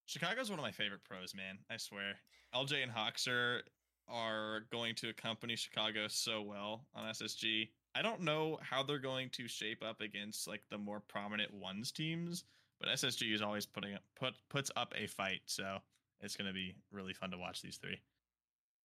Chicago's 0.07 0.51
one 0.51 0.59
of 0.59 0.65
my 0.65 0.73
favorite 0.73 1.05
pros, 1.05 1.35
man. 1.35 1.59
I 1.71 1.77
swear. 1.77 2.15
LJ 2.55 2.83
and 2.83 2.91
Hoxer 2.91 3.63
are 4.09 4.67
going 4.73 4.95
to 4.97 5.09
accompany 5.09 5.55
Chicago 5.55 6.09
so 6.09 6.43
well 6.43 6.87
on 6.95 7.05
SSG. 7.13 7.69
I 7.95 8.03
don't 8.03 8.23
know 8.23 8.59
how 8.61 8.83
they're 8.83 8.99
going 8.99 9.31
to 9.31 9.49
shape 9.49 9.83
up 9.85 10.01
against 10.01 10.49
like 10.49 10.63
the 10.71 10.79
more 10.79 11.01
prominent 11.01 11.53
ones 11.55 11.93
teams, 11.93 12.45
but 12.81 12.89
SSG 12.89 13.33
is 13.35 13.43
always 13.43 13.67
putting 13.67 13.95
up 13.95 14.03
put 14.19 14.35
puts 14.49 14.71
up 14.77 14.93
a 14.97 15.07
fight, 15.07 15.43
so 15.47 15.79
it's 16.21 16.37
going 16.37 16.49
to 16.49 16.55
be 16.55 16.75
really 16.93 17.13
fun 17.13 17.31
to 17.31 17.39
watch 17.39 17.63
these 17.63 17.77
three. 17.77 18.01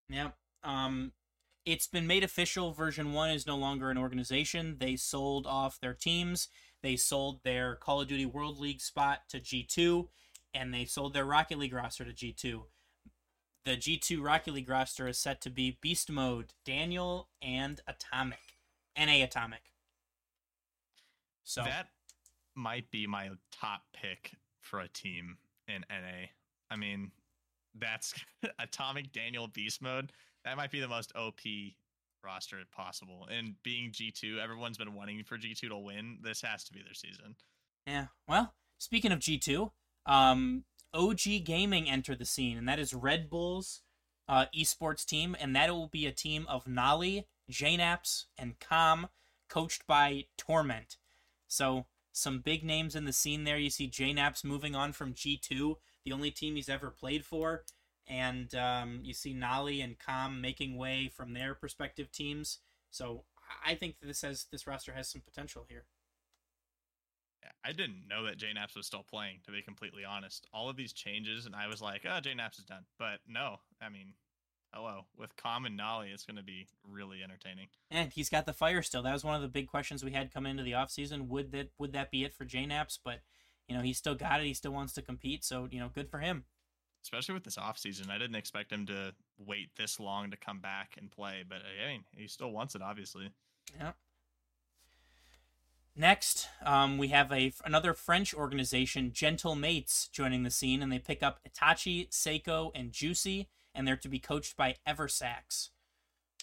Yep. 0.09 0.35
Um, 0.63 1.11
it's 1.65 1.87
been 1.87 2.07
made 2.07 2.23
official. 2.23 2.71
Version 2.71 3.13
one 3.13 3.31
is 3.31 3.47
no 3.47 3.57
longer 3.57 3.89
an 3.89 3.97
organization. 3.97 4.77
They 4.79 4.95
sold 4.95 5.47
off 5.47 5.79
their 5.79 5.93
teams. 5.93 6.47
They 6.83 6.95
sold 6.95 7.43
their 7.43 7.75
Call 7.75 8.01
of 8.01 8.07
Duty 8.07 8.25
World 8.25 8.59
League 8.59 8.81
spot 8.81 9.21
to 9.29 9.39
G2, 9.39 10.07
and 10.53 10.73
they 10.73 10.85
sold 10.85 11.13
their 11.13 11.25
Rocket 11.25 11.57
League 11.57 11.73
roster 11.73 12.05
to 12.05 12.13
G2. 12.13 12.63
The 13.65 13.71
G2 13.71 14.23
Rocket 14.23 14.53
League 14.53 14.69
roster 14.69 15.07
is 15.07 15.17
set 15.17 15.41
to 15.41 15.49
be 15.49 15.79
Beast 15.81 16.11
Mode, 16.11 16.53
Daniel, 16.63 17.29
and 17.41 17.81
Atomic. 17.87 18.37
NA 18.97 19.23
Atomic. 19.23 19.71
So 21.43 21.63
that 21.63 21.87
might 22.55 22.89
be 22.91 23.07
my 23.07 23.29
top 23.51 23.81
pick 23.93 24.31
for 24.61 24.79
a 24.79 24.87
team 24.87 25.37
in 25.67 25.83
NA. 25.89 26.27
I 26.69 26.75
mean, 26.75 27.11
that's 27.77 28.13
Atomic 28.59 29.11
Daniel 29.11 29.47
Beast 29.47 29.81
Mode. 29.81 30.11
That 30.45 30.57
might 30.57 30.71
be 30.71 30.79
the 30.79 30.87
most 30.87 31.11
OP 31.15 31.41
roster 32.23 32.57
possible. 32.71 33.27
And 33.29 33.55
being 33.63 33.91
G2, 33.91 34.39
everyone's 34.41 34.77
been 34.77 34.93
wanting 34.93 35.23
for 35.23 35.37
G2 35.37 35.69
to 35.69 35.77
win. 35.77 36.19
This 36.21 36.41
has 36.43 36.63
to 36.65 36.73
be 36.73 36.81
their 36.81 36.93
season. 36.93 37.35
Yeah. 37.85 38.07
Well, 38.27 38.53
speaking 38.77 39.11
of 39.11 39.19
G2, 39.19 39.71
um, 40.05 40.63
OG 40.93 41.43
Gaming 41.43 41.89
entered 41.89 42.19
the 42.19 42.25
scene, 42.25 42.57
and 42.57 42.67
that 42.69 42.79
is 42.79 42.93
Red 42.93 43.29
Bull's 43.29 43.81
uh, 44.29 44.45
esports 44.57 45.05
team, 45.05 45.35
and 45.39 45.55
that 45.55 45.69
will 45.71 45.87
be 45.87 46.05
a 46.05 46.11
team 46.11 46.45
of 46.47 46.67
Nolly, 46.67 47.27
JKnaps, 47.51 48.25
and 48.37 48.59
Comm, 48.59 49.09
coached 49.49 49.85
by 49.85 50.25
Torment. 50.37 50.97
So 51.47 51.85
some 52.11 52.39
big 52.39 52.63
names 52.63 52.95
in 52.95 53.05
the 53.05 53.13
scene 53.13 53.43
there. 53.43 53.57
You 53.57 53.69
see 53.69 53.89
JKnaps 53.89 54.43
moving 54.43 54.75
on 54.75 54.93
from 54.93 55.13
G2, 55.13 55.75
the 56.05 56.11
only 56.11 56.31
team 56.31 56.55
he's 56.55 56.69
ever 56.69 56.89
played 56.89 57.25
for, 57.25 57.63
and 58.07 58.53
um, 58.55 58.99
you 59.03 59.13
see 59.13 59.33
Nolly 59.33 59.81
and 59.81 59.97
Comm 59.97 60.39
making 60.39 60.77
way 60.77 61.07
from 61.07 61.33
their 61.33 61.57
respective 61.61 62.11
teams. 62.11 62.59
So 62.91 63.23
I 63.65 63.75
think 63.75 63.95
this 64.01 64.21
has 64.21 64.45
this 64.51 64.67
roster 64.67 64.93
has 64.93 65.09
some 65.09 65.21
potential 65.21 65.65
here. 65.67 65.85
I 67.63 67.71
didn't 67.71 68.07
know 68.07 68.23
that 68.25 68.37
JKnaps 68.37 68.75
was 68.75 68.85
still 68.85 69.03
playing, 69.03 69.39
to 69.45 69.51
be 69.51 69.61
completely 69.61 70.05
honest. 70.05 70.45
All 70.53 70.69
of 70.69 70.77
these 70.77 70.93
changes, 70.93 71.47
and 71.47 71.55
I 71.55 71.67
was 71.67 71.81
like, 71.81 72.05
oh, 72.05 72.19
JKnaps 72.21 72.59
is 72.59 72.65
done. 72.65 72.85
But 72.99 73.19
no, 73.27 73.57
I 73.81 73.89
mean, 73.89 74.13
hello. 74.71 75.05
With 75.17 75.35
Com 75.35 75.65
and 75.65 75.75
Nolly, 75.75 76.09
it's 76.11 76.25
going 76.25 76.37
to 76.37 76.43
be 76.43 76.67
really 76.87 77.23
entertaining. 77.23 77.67
And 77.89 78.11
he's 78.11 78.29
got 78.29 78.45
the 78.45 78.53
fire 78.53 78.83
still. 78.83 79.01
That 79.01 79.13
was 79.13 79.23
one 79.23 79.35
of 79.35 79.41
the 79.41 79.47
big 79.47 79.67
questions 79.67 80.03
we 80.03 80.11
had 80.11 80.33
coming 80.33 80.51
into 80.51 80.63
the 80.63 80.73
offseason. 80.73 81.27
Would 81.27 81.51
that 81.53 81.71
would 81.79 81.93
that 81.93 82.11
be 82.11 82.23
it 82.23 82.35
for 82.35 82.45
JKnaps? 82.45 82.99
But, 83.03 83.21
you 83.67 83.75
know, 83.75 83.81
he 83.81 83.93
still 83.93 84.15
got 84.15 84.41
it. 84.41 84.45
He 84.45 84.53
still 84.53 84.73
wants 84.73 84.93
to 84.93 85.01
compete. 85.01 85.43
So, 85.43 85.67
you 85.71 85.79
know, 85.79 85.89
good 85.93 86.09
for 86.09 86.19
him. 86.19 86.45
Especially 87.05 87.35
with 87.35 87.43
this 87.43 87.57
offseason. 87.57 88.09
I 88.09 88.17
didn't 88.17 88.35
expect 88.35 88.71
him 88.71 88.87
to 88.87 89.13
wait 89.37 89.69
this 89.77 89.99
long 89.99 90.31
to 90.31 90.37
come 90.37 90.59
back 90.59 90.95
and 90.97 91.11
play. 91.11 91.43
But, 91.47 91.59
I 91.59 91.91
mean, 91.91 92.03
he 92.17 92.27
still 92.27 92.51
wants 92.51 92.73
it, 92.73 92.81
obviously. 92.81 93.29
Yeah. 93.77 93.91
Next, 95.95 96.49
um, 96.65 96.97
we 96.97 97.09
have 97.09 97.31
a 97.31 97.53
another 97.63 97.93
French 97.93 98.33
organization, 98.33 99.11
Gentle 99.13 99.55
Mates, 99.55 100.09
joining 100.11 100.41
the 100.41 100.49
scene, 100.49 100.81
and 100.81 100.91
they 100.91 100.97
pick 100.97 101.21
up 101.21 101.39
Itachi, 101.47 102.09
Seikoo, 102.09 102.71
and 102.73 102.91
Juicy, 102.91 103.49
and 103.75 103.87
they're 103.87 103.95
to 103.97 104.09
be 104.09 104.19
coached 104.19 104.57
by 104.57 104.75
Eversax. 104.87 105.69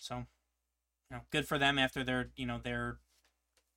So, 0.00 0.26
you 1.10 1.16
know, 1.16 1.22
good 1.30 1.48
for 1.48 1.58
them 1.58 1.76
after 1.76 2.04
they're 2.04 2.30
you 2.36 2.46
know 2.46 2.60
they're 2.62 3.00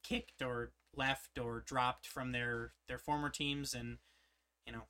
kicked 0.03 0.41
or 0.41 0.71
left 0.95 1.39
or 1.39 1.63
dropped 1.65 2.05
from 2.07 2.31
their 2.31 2.73
their 2.87 2.99
former 2.99 3.29
teams, 3.29 3.73
and 3.73 3.97
you 4.67 4.71
know 4.71 4.83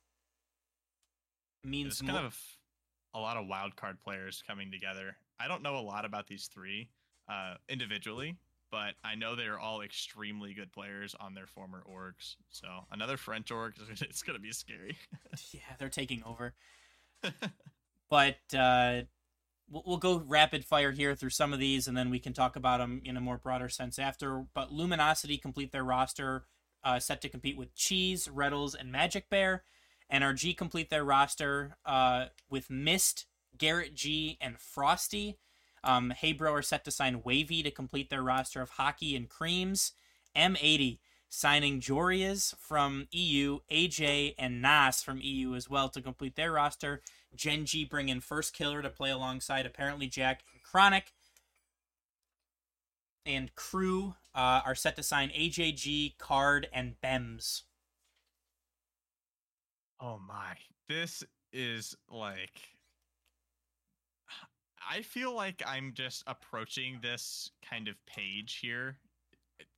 means 1.66 2.00
it's 2.00 2.02
kind 2.02 2.24
of 2.24 2.38
a 3.14 3.18
lot 3.18 3.36
of 3.36 3.46
wild 3.46 3.76
card 3.76 3.98
players 4.02 4.42
coming 4.46 4.70
together. 4.70 5.16
I 5.38 5.48
don't 5.48 5.62
know 5.62 5.76
a 5.76 5.80
lot 5.80 6.04
about 6.04 6.26
these 6.26 6.46
three 6.52 6.88
uh, 7.28 7.54
individually, 7.68 8.36
but 8.70 8.94
I 9.04 9.14
know 9.14 9.36
they're 9.36 9.58
all 9.58 9.82
extremely 9.82 10.54
good 10.54 10.72
players 10.72 11.14
on 11.18 11.34
their 11.34 11.46
former 11.46 11.82
orgs. 11.88 12.36
So 12.50 12.68
another 12.90 13.16
French 13.16 13.50
org, 13.50 13.74
it's 14.00 14.22
gonna 14.22 14.38
be 14.38 14.52
scary. 14.52 14.96
yeah, 15.52 15.60
they're 15.78 15.88
taking 15.88 16.22
over. 16.24 16.54
but 18.10 18.36
uh, 18.56 19.02
we'll, 19.70 19.82
we'll 19.86 19.96
go 19.96 20.22
rapid 20.26 20.64
fire 20.64 20.92
here 20.92 21.14
through 21.14 21.30
some 21.30 21.52
of 21.52 21.58
these, 21.58 21.88
and 21.88 21.96
then 21.96 22.10
we 22.10 22.18
can 22.18 22.32
talk 22.32 22.56
about 22.56 22.78
them 22.78 23.00
in 23.04 23.16
a 23.16 23.20
more 23.20 23.38
broader 23.38 23.68
sense 23.68 23.98
after. 23.98 24.44
But 24.54 24.72
Luminosity 24.72 25.38
complete 25.38 25.72
their 25.72 25.84
roster, 25.84 26.44
uh, 26.84 26.98
set 26.98 27.20
to 27.22 27.28
compete 27.28 27.56
with 27.56 27.74
Cheese, 27.74 28.28
Retals, 28.28 28.74
and 28.78 28.92
Magic 28.92 29.28
Bear. 29.30 29.64
NRG 30.12 30.56
complete 30.56 30.90
their 30.90 31.04
roster 31.04 31.76
uh, 31.84 32.26
with 32.48 32.70
Mist, 32.70 33.26
Garrett 33.58 33.94
G, 33.94 34.38
and 34.40 34.58
Frosty. 34.58 35.38
Um, 35.82 36.12
Heybro 36.22 36.52
are 36.52 36.62
set 36.62 36.84
to 36.84 36.90
sign 36.90 37.22
Wavy 37.24 37.62
to 37.62 37.70
complete 37.70 38.10
their 38.10 38.22
roster 38.22 38.60
of 38.60 38.70
Hockey 38.70 39.16
and 39.16 39.28
Creams. 39.28 39.92
M80 40.36 40.98
signing 41.28 41.80
Joreuz 41.80 42.56
from 42.56 43.08
EU, 43.10 43.60
AJ 43.70 44.34
and 44.38 44.62
Nas 44.62 45.02
from 45.02 45.20
EU 45.20 45.54
as 45.54 45.68
well 45.68 45.88
to 45.90 46.00
complete 46.00 46.36
their 46.36 46.52
roster. 46.52 47.02
Gen.G 47.34 47.84
bring 47.84 48.08
in 48.08 48.20
First 48.20 48.54
Killer 48.54 48.82
to 48.82 48.90
play 48.90 49.10
alongside 49.10 49.70
ApparentlyJack 49.70 50.38
and 50.52 50.62
Chronic. 50.62 51.12
And 53.24 53.54
Crew 53.54 54.14
uh, 54.34 54.62
are 54.64 54.74
set 54.74 54.96
to 54.96 55.02
sign 55.02 55.30
AJG, 55.30 56.16
Card, 56.18 56.68
and 56.72 56.94
Bemmz. 57.02 57.62
Oh 60.00 60.20
my. 60.26 60.54
This 60.88 61.24
is 61.52 61.96
like 62.10 62.60
I 64.88 65.02
feel 65.02 65.34
like 65.34 65.62
I'm 65.66 65.92
just 65.94 66.22
approaching 66.26 66.98
this 67.02 67.50
kind 67.68 67.88
of 67.88 67.96
page 68.06 68.58
here 68.60 68.98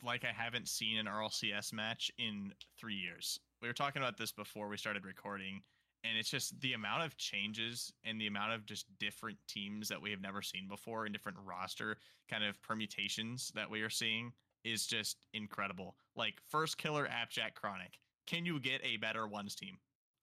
like 0.04 0.24
I 0.24 0.32
haven't 0.32 0.68
seen 0.68 0.98
an 0.98 1.06
RLCS 1.06 1.72
match 1.72 2.10
in 2.18 2.52
three 2.78 2.94
years. 2.94 3.40
We 3.60 3.68
were 3.68 3.74
talking 3.74 4.02
about 4.02 4.16
this 4.16 4.32
before 4.32 4.68
we 4.68 4.76
started 4.76 5.04
recording, 5.04 5.62
and 6.04 6.16
it's 6.16 6.30
just 6.30 6.60
the 6.60 6.74
amount 6.74 7.04
of 7.04 7.16
changes 7.16 7.92
and 8.04 8.20
the 8.20 8.28
amount 8.28 8.52
of 8.52 8.66
just 8.66 8.86
different 8.98 9.38
teams 9.48 9.88
that 9.88 10.00
we 10.00 10.10
have 10.10 10.20
never 10.20 10.42
seen 10.42 10.68
before 10.68 11.04
and 11.04 11.12
different 11.12 11.38
roster 11.44 11.96
kind 12.30 12.44
of 12.44 12.60
permutations 12.62 13.50
that 13.54 13.70
we 13.70 13.82
are 13.82 13.90
seeing 13.90 14.32
is 14.64 14.86
just 14.86 15.26
incredible. 15.34 15.96
Like 16.14 16.34
first 16.48 16.78
killer 16.78 17.08
Appjack 17.08 17.54
Chronic. 17.54 17.98
Can 18.26 18.44
you 18.44 18.60
get 18.60 18.80
a 18.84 18.98
better 18.98 19.26
ones 19.26 19.54
team? 19.54 19.78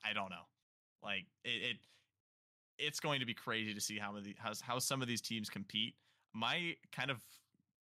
I 0.08 0.13
don't 0.13 0.30
know. 0.30 0.48
Like 1.04 1.26
it, 1.44 1.50
it 1.50 1.78
it's 2.78 3.00
going 3.00 3.20
to 3.20 3.26
be 3.26 3.34
crazy 3.34 3.74
to 3.74 3.82
see 3.82 3.98
how 3.98 4.15
how, 4.38 4.54
how 4.62 4.80
some 4.80 5.02
of 5.02 5.08
these 5.08 5.22
teams 5.22 5.50
compete. 5.50 5.96
My 6.34 6.76
kind 6.91 7.10
of 7.10 7.22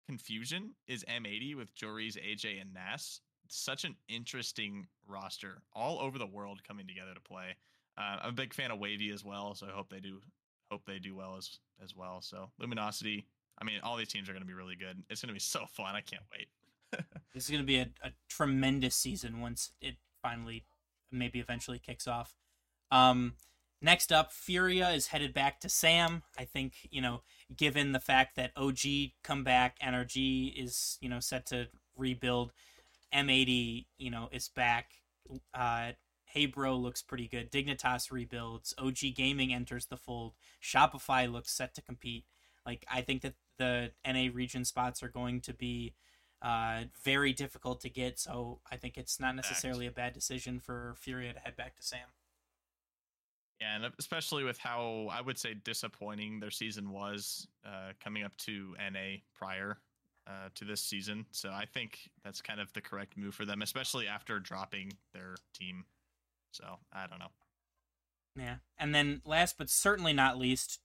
confusion 0.07 0.71
is 0.87 1.03
M80 1.05 1.55
with 1.55 1.73
Joreuz, 1.75 2.17
AJ, 2.17 2.61
and 2.61 2.73
Nas. 2.73 3.21
such 3.47 3.83
an 3.83 3.95
interesting 4.07 4.87
roster 5.07 5.61
all 5.73 5.99
over 5.99 6.17
the 6.19 6.25
world 6.27 6.61
coming 6.67 6.87
together 6.87 7.13
to 7.13 7.21
play. 7.21 7.55
Uh, 7.97 8.17
I'm 8.23 8.29
a 8.29 8.33
big 8.33 8.53
fan 8.53 8.71
of 8.71 8.79
Wavy 8.79 9.11
as 9.11 9.23
well, 9.23 9.55
so 9.55 9.67
I 9.67 9.71
hope 9.71 9.89
they 9.89 9.99
do 9.99 10.19
hope 10.71 10.85
they 10.85 10.99
do 10.99 11.15
well 11.15 11.35
as 11.37 11.59
as 11.83 11.95
well. 11.95 12.21
So 12.21 12.49
Luminosity, 12.59 13.25
I 13.59 13.63
mean, 13.63 13.79
all 13.83 13.97
these 13.97 14.07
teams 14.07 14.29
are 14.29 14.33
going 14.33 14.43
to 14.43 14.47
be 14.47 14.53
really 14.53 14.75
good. 14.75 15.03
It's 15.09 15.21
going 15.21 15.29
to 15.29 15.33
be 15.33 15.39
so 15.39 15.65
fun. 15.67 15.95
I 15.95 16.01
can't 16.01 16.23
wait. 16.31 16.47
this 17.33 17.45
is 17.45 17.49
going 17.49 17.61
to 17.61 17.67
be 17.67 17.77
a, 17.77 17.89
a 18.03 18.11
tremendous 18.29 18.95
season 18.95 19.41
once 19.41 19.71
it 19.81 19.95
finally, 20.21 20.63
maybe 21.13 21.39
eventually 21.39 21.79
kicks 21.79 22.07
off. 22.07 22.35
Um, 22.91 23.33
Next 23.83 24.13
up, 24.13 24.31
Furia 24.31 24.91
is 24.91 25.07
headed 25.07 25.33
back 25.33 25.59
to 25.59 25.67
SAM. 25.67 26.23
I 26.39 26.45
think, 26.45 26.87
you 26.89 27.01
know, 27.01 27.21
given 27.53 27.91
the 27.91 27.99
fact 27.99 28.37
that 28.37 28.53
OG 28.55 29.11
come 29.25 29.43
back, 29.43 29.77
NRG 29.79 30.53
is, 30.55 30.97
you 31.01 31.09
know, 31.09 31.19
set 31.19 31.45
to 31.47 31.67
rebuild, 31.97 32.53
M80, 33.13 33.87
you 33.97 34.09
know, 34.09 34.29
is 34.31 34.47
back. 34.47 34.91
Uh, 35.53 35.91
hey 36.23 36.45
Bro 36.45 36.77
looks 36.77 37.01
pretty 37.01 37.27
good. 37.27 37.51
Dignitas 37.51 38.09
rebuilds. 38.09 38.73
OG 38.77 39.15
Gaming 39.17 39.53
enters 39.53 39.87
the 39.87 39.97
fold. 39.97 40.33
Shopify 40.63 41.29
looks 41.29 41.51
set 41.51 41.75
to 41.75 41.81
compete. 41.81 42.23
Like, 42.65 42.85
I 42.89 43.01
think 43.01 43.21
that 43.23 43.33
the 43.57 43.91
NA 44.07 44.29
region 44.33 44.63
spots 44.63 45.03
are 45.03 45.09
going 45.09 45.41
to 45.41 45.53
be 45.53 45.93
uh, 46.43 46.83
very 47.03 47.33
difficult 47.33 47.81
to 47.81 47.89
get. 47.89 48.19
So 48.19 48.59
I 48.69 48.75
think 48.75 48.97
it's 48.97 49.19
not 49.19 49.35
necessarily 49.35 49.87
a 49.87 49.91
bad 49.91 50.13
decision 50.13 50.59
for 50.59 50.93
Furia 50.97 51.33
to 51.33 51.39
head 51.39 51.55
back 51.55 51.75
to 51.77 51.83
SAM. 51.83 51.99
Yeah, 53.61 53.77
and 53.77 53.93
especially 53.97 54.43
with 54.43 54.57
how 54.57 55.07
I 55.09 55.21
would 55.21 55.37
say 55.37 55.53
disappointing 55.53 56.41
their 56.41 56.51
season 56.51 56.91
was 56.91 57.47
uh, 57.65 57.93
coming 58.03 58.23
up 58.23 58.35
to 58.39 58.75
NA 58.91 59.19
prior 59.33 59.77
uh, 60.27 60.49
to 60.55 60.65
this 60.65 60.81
season. 60.81 61.25
So 61.31 61.49
I 61.49 61.65
think 61.65 62.09
that's 62.25 62.41
kind 62.41 62.59
of 62.59 62.73
the 62.73 62.81
correct 62.81 63.15
move 63.15 63.35
for 63.35 63.45
them, 63.45 63.61
especially 63.61 64.05
after 64.05 64.39
dropping 64.39 64.93
their 65.13 65.35
team. 65.53 65.85
So 66.51 66.65
I 66.91 67.07
don't 67.07 67.19
know. 67.19 67.31
Yeah. 68.35 68.55
And 68.77 68.93
then 68.93 69.21
last 69.25 69.57
but 69.57 69.69
certainly 69.69 70.11
not 70.11 70.37
least, 70.37 70.79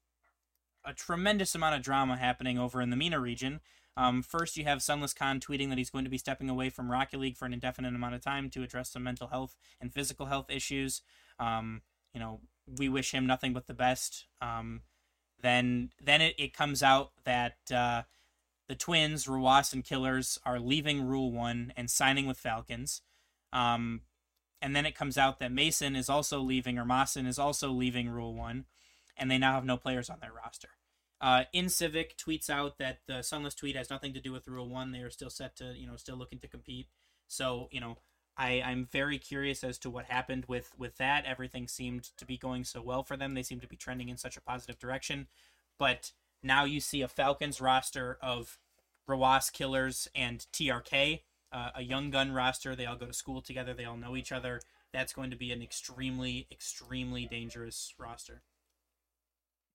a 0.85 0.93
tremendous 0.93 1.55
amount 1.55 1.75
of 1.75 1.83
drama 1.83 2.17
happening 2.17 2.59
over 2.59 2.81
in 2.81 2.91
the 2.91 2.97
MENA 2.97 3.19
region. 3.19 3.61
Um, 3.99 4.23
first, 4.23 4.57
you 4.57 4.63
have 4.63 4.81
Sunless 4.81 5.13
Khan 5.13 5.41
tweeting 5.41 5.71
that 5.71 5.77
he's 5.77 5.91
going 5.91 6.05
to 6.05 6.11
be 6.11 6.19
stepping 6.19 6.49
away 6.49 6.71
from 6.71 6.89
Rocket 6.89 7.19
League 7.19 7.37
for 7.37 7.47
an 7.47 7.53
indefinite 7.53 7.97
amount 7.97 8.15
of 8.15 8.23
time 8.23 8.49
to 8.51 8.63
address 8.63 8.91
some 8.91 9.03
mental 9.03 9.27
health 9.27 9.57
and 9.81 9.93
physical 9.93 10.27
health 10.27 10.51
issues. 10.51 11.03
Um, 11.41 11.83
you 12.15 12.21
know, 12.21 12.41
we 12.79 12.89
wish 12.89 13.11
him 13.11 13.27
nothing 13.27 13.53
but 13.53 13.67
the 13.67 13.75
best. 13.75 14.27
Um, 14.41 14.83
then, 15.43 15.91
then 16.01 16.21
it, 16.21 16.37
it 16.39 16.57
comes 16.57 16.81
out 16.81 17.11
that 17.25 17.57
uh, 17.75 18.03
the 18.69 18.77
twins, 18.77 19.27
Ruas 19.27 19.73
and 19.73 19.83
Killers, 19.83 20.39
are 20.47 20.61
leaving 20.61 21.03
Rule 21.03 21.33
One 21.33 21.73
and 21.77 21.91
signing 21.91 22.27
with 22.27 22.39
Falcons. 22.39 23.03
Um, 23.53 24.03
and 24.63 24.77
then 24.77 24.87
it 24.87 24.95
comes 24.95 25.19
out 25.19 25.41
that 25.41 25.51
Mason 25.51 25.97
is 25.97 26.09
also 26.09 26.39
leaving, 26.39 26.79
or 26.79 26.85
Mason 26.85 27.27
is 27.27 27.39
also 27.39 27.73
leaving 27.73 28.09
Rule 28.09 28.33
One, 28.33 28.67
and 29.17 29.29
they 29.29 29.39
now 29.39 29.55
have 29.55 29.65
no 29.65 29.77
players 29.77 30.09
on 30.09 30.19
their 30.21 30.33
roster. 30.33 30.69
Uh, 31.21 31.45
in 31.53 31.69
Civic 31.69 32.17
tweets 32.17 32.49
out 32.49 32.79
that 32.79 33.01
the 33.07 33.23
Sunless 33.23 33.55
tweet 33.55 33.77
has 33.77 33.91
nothing 33.91 34.13
to 34.15 34.21
do 34.21 34.33
with 34.33 34.47
Rule 34.47 34.69
One. 34.69 34.93
They 34.93 35.01
are 35.01 35.11
still 35.11 35.31
set 35.31 35.57
to, 35.57 35.75
you 35.77 35.87
know, 35.87 35.97
still 35.97 36.17
looking 36.17 36.39
to 36.41 36.49
compete. 36.49 36.87
So, 37.27 37.69
you 37.73 37.81
know, 37.81 37.99
I, 38.37 38.63
I'm 38.65 38.87
very 38.87 39.19
curious 39.19 39.65
as 39.65 39.79
to 39.79 39.91
what 39.91 40.05
happened 40.05 40.45
with 40.47 40.73
with 40.79 40.97
that. 40.99 41.25
Everything 41.27 41.67
seemed 41.67 42.17
to 42.17 42.25
be 42.25 42.39
going 42.39 42.63
so 42.65 42.81
well 42.81 43.03
for 43.03 43.17
them. 43.17 43.35
They 43.35 43.43
seem 43.43 43.59
to 43.61 43.67
be 43.67 43.77
trending 43.77 44.09
in 44.09 44.17
such 44.17 44.37
a 44.37 44.41
positive 44.41 44.79
direction. 44.79 45.27
But 45.77 46.13
now 46.43 46.65
you 46.65 46.81
see 46.81 47.03
a 47.03 47.09
Falcons 47.09 47.61
roster 47.61 48.17
of 48.23 48.59
Rawas 49.09 49.51
Kiileerrz 49.51 50.07
and 50.15 50.47
TRK, 50.53 51.23
uh, 51.51 51.71
a 51.75 51.83
young 51.83 52.11
gun 52.11 52.33
roster. 52.33 52.77
They 52.77 52.87
all 52.87 52.97
go 52.97 53.07
to 53.07 53.13
school 53.13 53.43
together. 53.43 53.75
They 53.75 53.85
all 53.85 53.97
know 53.97 54.15
each 54.15 54.31
other. 54.31 54.61
That's 54.93 55.13
going 55.13 55.31
to 55.31 55.37
be 55.37 55.51
an 55.51 55.63
extremely, 55.63 56.47
extremely 56.53 57.27
dangerous 57.27 57.93
roster. 57.99 58.43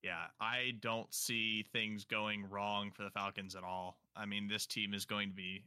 Yeah, 0.04 0.26
I 0.42 0.74
don't 0.82 1.12
see 1.14 1.64
things 1.72 2.04
going 2.04 2.50
wrong 2.50 2.92
for 2.92 3.04
the 3.04 3.10
Falcons 3.10 3.56
at 3.56 3.64
all. 3.64 3.98
I 4.18 4.26
mean, 4.26 4.50
this 4.50 4.66
team 4.66 4.94
is 4.94 5.06
going 5.06 5.30
to 5.30 5.36
be 5.36 5.64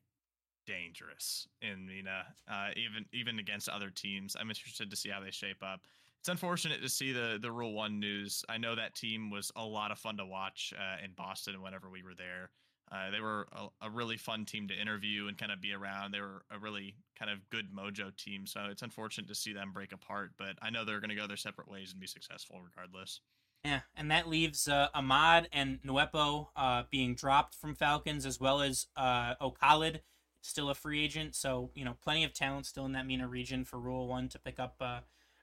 dangerous 0.67 1.49
in 1.63 1.87
MENA, 1.87 2.25
uh, 2.51 2.69
even 2.77 3.07
even 3.13 3.39
against 3.39 3.69
other 3.69 3.89
teams. 3.89 4.37
I'm 4.39 4.51
interested 4.51 4.91
to 4.91 4.97
see 4.97 5.09
how 5.09 5.21
they 5.21 5.31
shape 5.31 5.63
up. 5.63 5.81
It's 6.21 6.29
unfortunate 6.29 6.83
to 6.83 6.89
see 6.89 7.13
the 7.13 7.39
the 7.41 7.51
Rule 7.51 7.73
One 7.73 7.99
news. 7.99 8.45
I 8.49 8.59
know 8.59 8.75
that 8.75 8.95
team 8.95 9.31
was 9.31 9.51
a 9.57 9.65
lot 9.65 9.91
of 9.91 9.99
fun 9.99 10.19
to 10.19 10.27
watch 10.27 10.75
uh, 10.77 11.03
in 11.03 11.13
Boston 11.13 11.63
whenever 11.63 11.89
we 11.89 12.03
were 12.03 12.15
there. 12.15 12.51
Uh, 12.93 13.11
they 13.11 13.21
were 13.21 13.49
a, 13.53 13.87
a, 13.87 13.91
really 13.91 14.17
fun 14.17 14.45
team 14.45 14.69
to 14.69 14.81
interview 14.81 15.27
and 15.27 15.37
kind 15.37 15.51
of 15.51 15.61
be 15.61 15.73
around. 15.73 16.13
They 16.15 16.21
were 16.21 16.43
a 16.53 16.59
really 16.59 16.95
kind 17.19 17.33
of 17.33 17.39
good 17.51 17.75
mojo 17.75 18.17
team. 18.17 18.47
So 18.47 18.61
it's 18.71 18.83
unfortunate 18.83 19.27
to 19.27 19.35
see 19.35 19.53
them 19.53 19.73
break 19.73 19.93
apart, 19.93 20.33
but 20.39 20.55
I 20.63 20.71
know 20.71 20.85
they're 20.85 21.01
going 21.01 21.11
to 21.11 21.17
go 21.17 21.27
their 21.27 21.37
separate 21.37 21.69
ways 21.69 21.91
and 21.91 22.01
be 22.01 22.07
successful 22.07 22.61
regardless. 22.63 23.21
Yeah, 23.67 23.81
and 23.97 24.13
that 24.13 24.29
leaves 24.29 24.69
uh, 24.69 24.87
Ahmad 24.95 25.49
and 25.53 25.81
Nwpo 25.83 26.47
uh, 26.55 26.85
being 26.89 27.17
dropped 27.17 27.53
from 27.53 27.75
Falcons, 27.75 28.25
as 28.25 28.39
well 28.39 28.61
as 28.61 28.87
uh, 28.97 29.35
Okhalid, 29.43 30.03
still 30.41 30.71
a 30.71 30.75
free 30.75 31.03
agent. 31.03 31.35
So 31.35 31.71
you 31.75 31.85
know, 31.85 31.97
plenty 32.01 32.23
of 32.23 32.33
talent 32.33 32.67
still 32.67 32.87
in 32.87 32.93
that 32.93 33.09
MENA 33.09 33.27
region 33.27 33.65
for 33.65 33.81
Rule 33.81 34.07
One 34.07 34.29
to 34.29 34.39
pick 34.39 34.61
up. 34.61 34.77
Uh, 34.81 35.01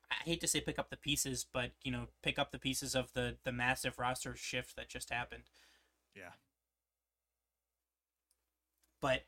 I 0.10 0.24
hate 0.24 0.40
to 0.40 0.48
say 0.48 0.62
pick 0.62 0.80
up 0.80 0.90
the 0.90 0.96
pieces, 0.96 1.46
but 1.52 1.72
you 1.84 1.92
know, 1.92 2.08
pick 2.22 2.40
up 2.40 2.54
the 2.54 2.60
pieces 2.60 2.96
of 2.96 3.12
the 3.12 3.36
the 3.44 3.52
massive 3.52 4.00
roster 4.00 4.38
shift 4.38 4.78
that 4.78 4.88
just 4.88 5.10
happened. 5.10 5.44
Yeah. 6.16 6.32
But 9.02 9.24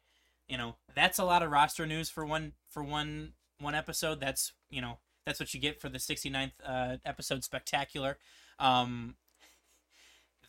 you 0.47 0.57
know, 0.57 0.77
that's 0.95 1.19
a 1.19 1.25
lot 1.25 1.43
of 1.43 1.51
roster 1.51 1.85
news 1.85 2.09
for 2.09 2.25
one 2.25 2.53
for 2.69 2.81
one 2.81 3.33
one 3.59 3.75
episode. 3.75 4.21
That's 4.21 4.53
you 4.69 4.79
know 4.79 4.99
that's 5.25 5.41
what 5.41 5.53
you 5.53 5.59
get 5.59 5.81
for 5.81 5.89
the 5.89 5.97
69th 5.97 6.51
uh, 6.65 6.97
episode 7.03 7.43
spectacular. 7.43 8.17
Um, 8.59 9.15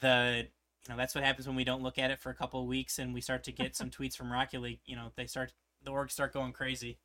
the 0.00 0.46
you 0.84 0.92
know 0.92 0.96
that's 0.96 1.14
what 1.14 1.24
happens 1.24 1.46
when 1.46 1.56
we 1.56 1.64
don't 1.64 1.82
look 1.82 1.98
at 1.98 2.10
it 2.10 2.20
for 2.20 2.30
a 2.30 2.34
couple 2.34 2.60
of 2.60 2.66
weeks 2.66 2.98
and 2.98 3.12
we 3.12 3.20
start 3.20 3.44
to 3.44 3.52
get 3.52 3.74
some 3.74 3.90
tweets 3.96 4.16
from 4.16 4.32
Rocket 4.32 4.60
League. 4.60 4.80
You 4.86 4.96
know 4.96 5.12
they 5.16 5.26
start 5.26 5.52
the 5.82 5.90
orgs 5.90 6.12
start 6.12 6.32
going 6.32 6.52
crazy. 6.52 6.98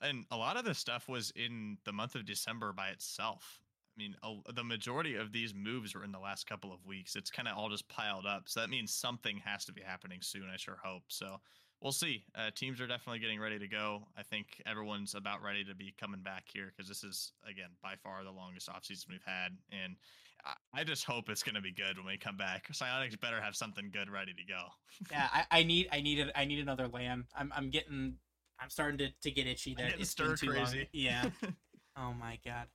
And 0.00 0.24
a 0.30 0.36
lot 0.36 0.56
of 0.56 0.64
this 0.64 0.78
stuff 0.78 1.08
was 1.08 1.30
in 1.36 1.76
the 1.84 1.92
month 1.92 2.14
of 2.14 2.24
December 2.24 2.72
by 2.72 2.88
itself. 2.88 3.60
I 3.94 4.02
mean, 4.02 4.16
a, 4.22 4.52
the 4.54 4.64
majority 4.64 5.16
of 5.16 5.30
these 5.30 5.52
moves 5.52 5.94
were 5.94 6.04
in 6.04 6.12
the 6.12 6.18
last 6.18 6.46
couple 6.46 6.72
of 6.72 6.86
weeks. 6.86 7.16
It's 7.16 7.30
kind 7.30 7.46
of 7.46 7.58
all 7.58 7.68
just 7.68 7.86
piled 7.88 8.24
up. 8.24 8.44
So 8.46 8.60
that 8.60 8.70
means 8.70 8.94
something 8.94 9.42
has 9.44 9.66
to 9.66 9.74
be 9.74 9.82
happening 9.82 10.20
soon. 10.22 10.44
I 10.52 10.56
sure 10.56 10.78
hope. 10.82 11.02
So 11.08 11.40
we'll 11.80 11.92
see. 11.92 12.24
Uh, 12.34 12.50
teams 12.54 12.80
are 12.80 12.86
definitely 12.86 13.18
getting 13.18 13.40
ready 13.40 13.58
to 13.58 13.68
go. 13.68 14.02
I 14.16 14.22
think 14.22 14.62
everyone's 14.66 15.14
about 15.14 15.42
ready 15.42 15.64
to 15.64 15.74
be 15.74 15.94
coming 16.00 16.20
back 16.20 16.44
here 16.52 16.72
because 16.74 16.88
this 16.88 17.04
is, 17.04 17.32
again, 17.48 17.70
by 17.82 17.94
far 18.02 18.22
the 18.24 18.30
longest 18.30 18.68
offseason 18.68 19.08
we've 19.08 19.24
had. 19.24 19.56
And 19.70 19.96
I, 20.44 20.80
I 20.80 20.84
just 20.84 21.04
hope 21.04 21.28
it's 21.28 21.42
going 21.42 21.54
to 21.54 21.60
be 21.60 21.72
good 21.72 21.96
when 21.96 22.06
we 22.06 22.16
come 22.18 22.36
back. 22.36 22.68
Psyonix 22.72 23.18
better 23.20 23.40
have 23.40 23.56
something 23.56 23.90
good 23.92 24.10
ready 24.10 24.32
to 24.32 24.44
go. 24.44 24.60
yeah, 25.10 25.28
I, 25.32 25.44
I 25.50 25.62
need, 25.62 25.88
I 25.92 26.00
need, 26.00 26.20
a, 26.20 26.38
I 26.38 26.44
need 26.44 26.60
another 26.60 26.88
LAN. 26.88 27.24
I'm, 27.36 27.52
I'm 27.56 27.70
getting, 27.70 28.16
I'm 28.58 28.70
starting 28.70 28.98
to, 28.98 29.08
to 29.22 29.30
get 29.30 29.46
itchy 29.46 29.74
that 29.76 29.98
it's 29.98 30.14
too 30.14 30.34
crazy. 30.36 30.54
long. 30.54 30.86
Yeah. 30.92 31.30
oh 31.96 32.12
my 32.12 32.38
god. 32.44 32.66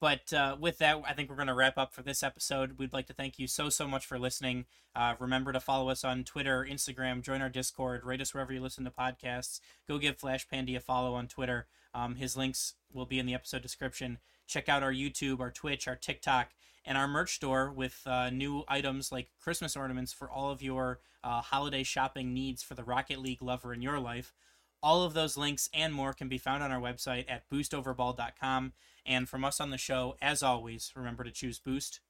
But 0.00 0.32
uh, 0.32 0.56
with 0.60 0.78
that, 0.78 1.02
I 1.08 1.14
think 1.14 1.30
we're 1.30 1.36
going 1.36 1.48
to 1.48 1.54
wrap 1.54 1.78
up 1.78 1.92
for 1.92 2.02
this 2.02 2.22
episode. 2.22 2.78
We'd 2.78 2.92
like 2.92 3.06
to 3.06 3.14
thank 3.14 3.38
you 3.38 3.46
so, 3.46 3.70
so 3.70 3.88
much 3.88 4.04
for 4.04 4.18
listening. 4.18 4.66
Uh, 4.94 5.14
remember 5.18 5.52
to 5.52 5.60
follow 5.60 5.88
us 5.88 6.04
on 6.04 6.24
Twitter, 6.24 6.66
Instagram, 6.68 7.22
join 7.22 7.40
our 7.40 7.48
Discord, 7.48 8.04
rate 8.04 8.20
us 8.20 8.34
wherever 8.34 8.52
you 8.52 8.60
listen 8.60 8.84
to 8.84 8.90
podcasts. 8.90 9.60
Go 9.88 9.98
give 9.98 10.18
Flashpandy 10.18 10.76
a 10.76 10.80
follow 10.80 11.14
on 11.14 11.28
Twitter. 11.28 11.66
Um, 11.94 12.16
his 12.16 12.36
links 12.36 12.74
will 12.92 13.06
be 13.06 13.18
in 13.18 13.26
the 13.26 13.34
episode 13.34 13.62
description. 13.62 14.18
Check 14.46 14.68
out 14.68 14.82
our 14.82 14.92
YouTube, 14.92 15.40
our 15.40 15.50
Twitch, 15.50 15.88
our 15.88 15.96
TikTok, 15.96 16.50
and 16.84 16.96
our 16.96 17.08
merch 17.08 17.34
store 17.34 17.70
with 17.70 18.02
uh, 18.06 18.30
new 18.30 18.64
items 18.68 19.10
like 19.10 19.30
Christmas 19.40 19.76
ornaments 19.76 20.12
for 20.12 20.30
all 20.30 20.50
of 20.50 20.62
your 20.62 21.00
uh, 21.24 21.40
holiday 21.40 21.82
shopping 21.82 22.32
needs 22.32 22.62
for 22.62 22.74
the 22.74 22.84
Rocket 22.84 23.18
League 23.18 23.42
lover 23.42 23.72
in 23.72 23.82
your 23.82 23.98
life. 23.98 24.34
All 24.82 25.02
of 25.02 25.14
those 25.14 25.36
links 25.36 25.68
and 25.74 25.92
more 25.92 26.12
can 26.12 26.28
be 26.28 26.38
found 26.38 26.62
on 26.62 26.70
our 26.70 26.80
website 26.80 27.24
at 27.28 27.48
boostoverball.com. 27.50 28.72
And 29.04 29.28
from 29.28 29.44
us 29.44 29.60
on 29.60 29.70
the 29.70 29.78
show, 29.78 30.16
as 30.20 30.42
always, 30.42 30.92
remember 30.96 31.24
to 31.24 31.30
choose 31.30 31.58
Boost 31.58 32.00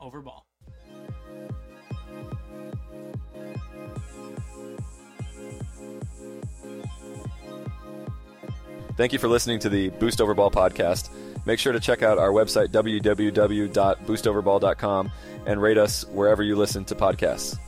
over 0.00 0.22
Ball. 0.22 0.46
Thank 8.96 9.12
you 9.12 9.18
for 9.18 9.28
listening 9.28 9.58
to 9.60 9.68
the 9.68 9.90
Boost 9.90 10.22
Over 10.22 10.32
Ball 10.34 10.50
podcast. 10.50 11.10
Make 11.44 11.58
sure 11.58 11.74
to 11.74 11.80
check 11.80 12.02
out 12.02 12.16
our 12.18 12.30
website, 12.30 12.68
www.boostoverball.com, 12.68 15.12
and 15.46 15.62
rate 15.62 15.78
us 15.78 16.04
wherever 16.06 16.42
you 16.42 16.56
listen 16.56 16.84
to 16.86 16.94
podcasts. 16.94 17.58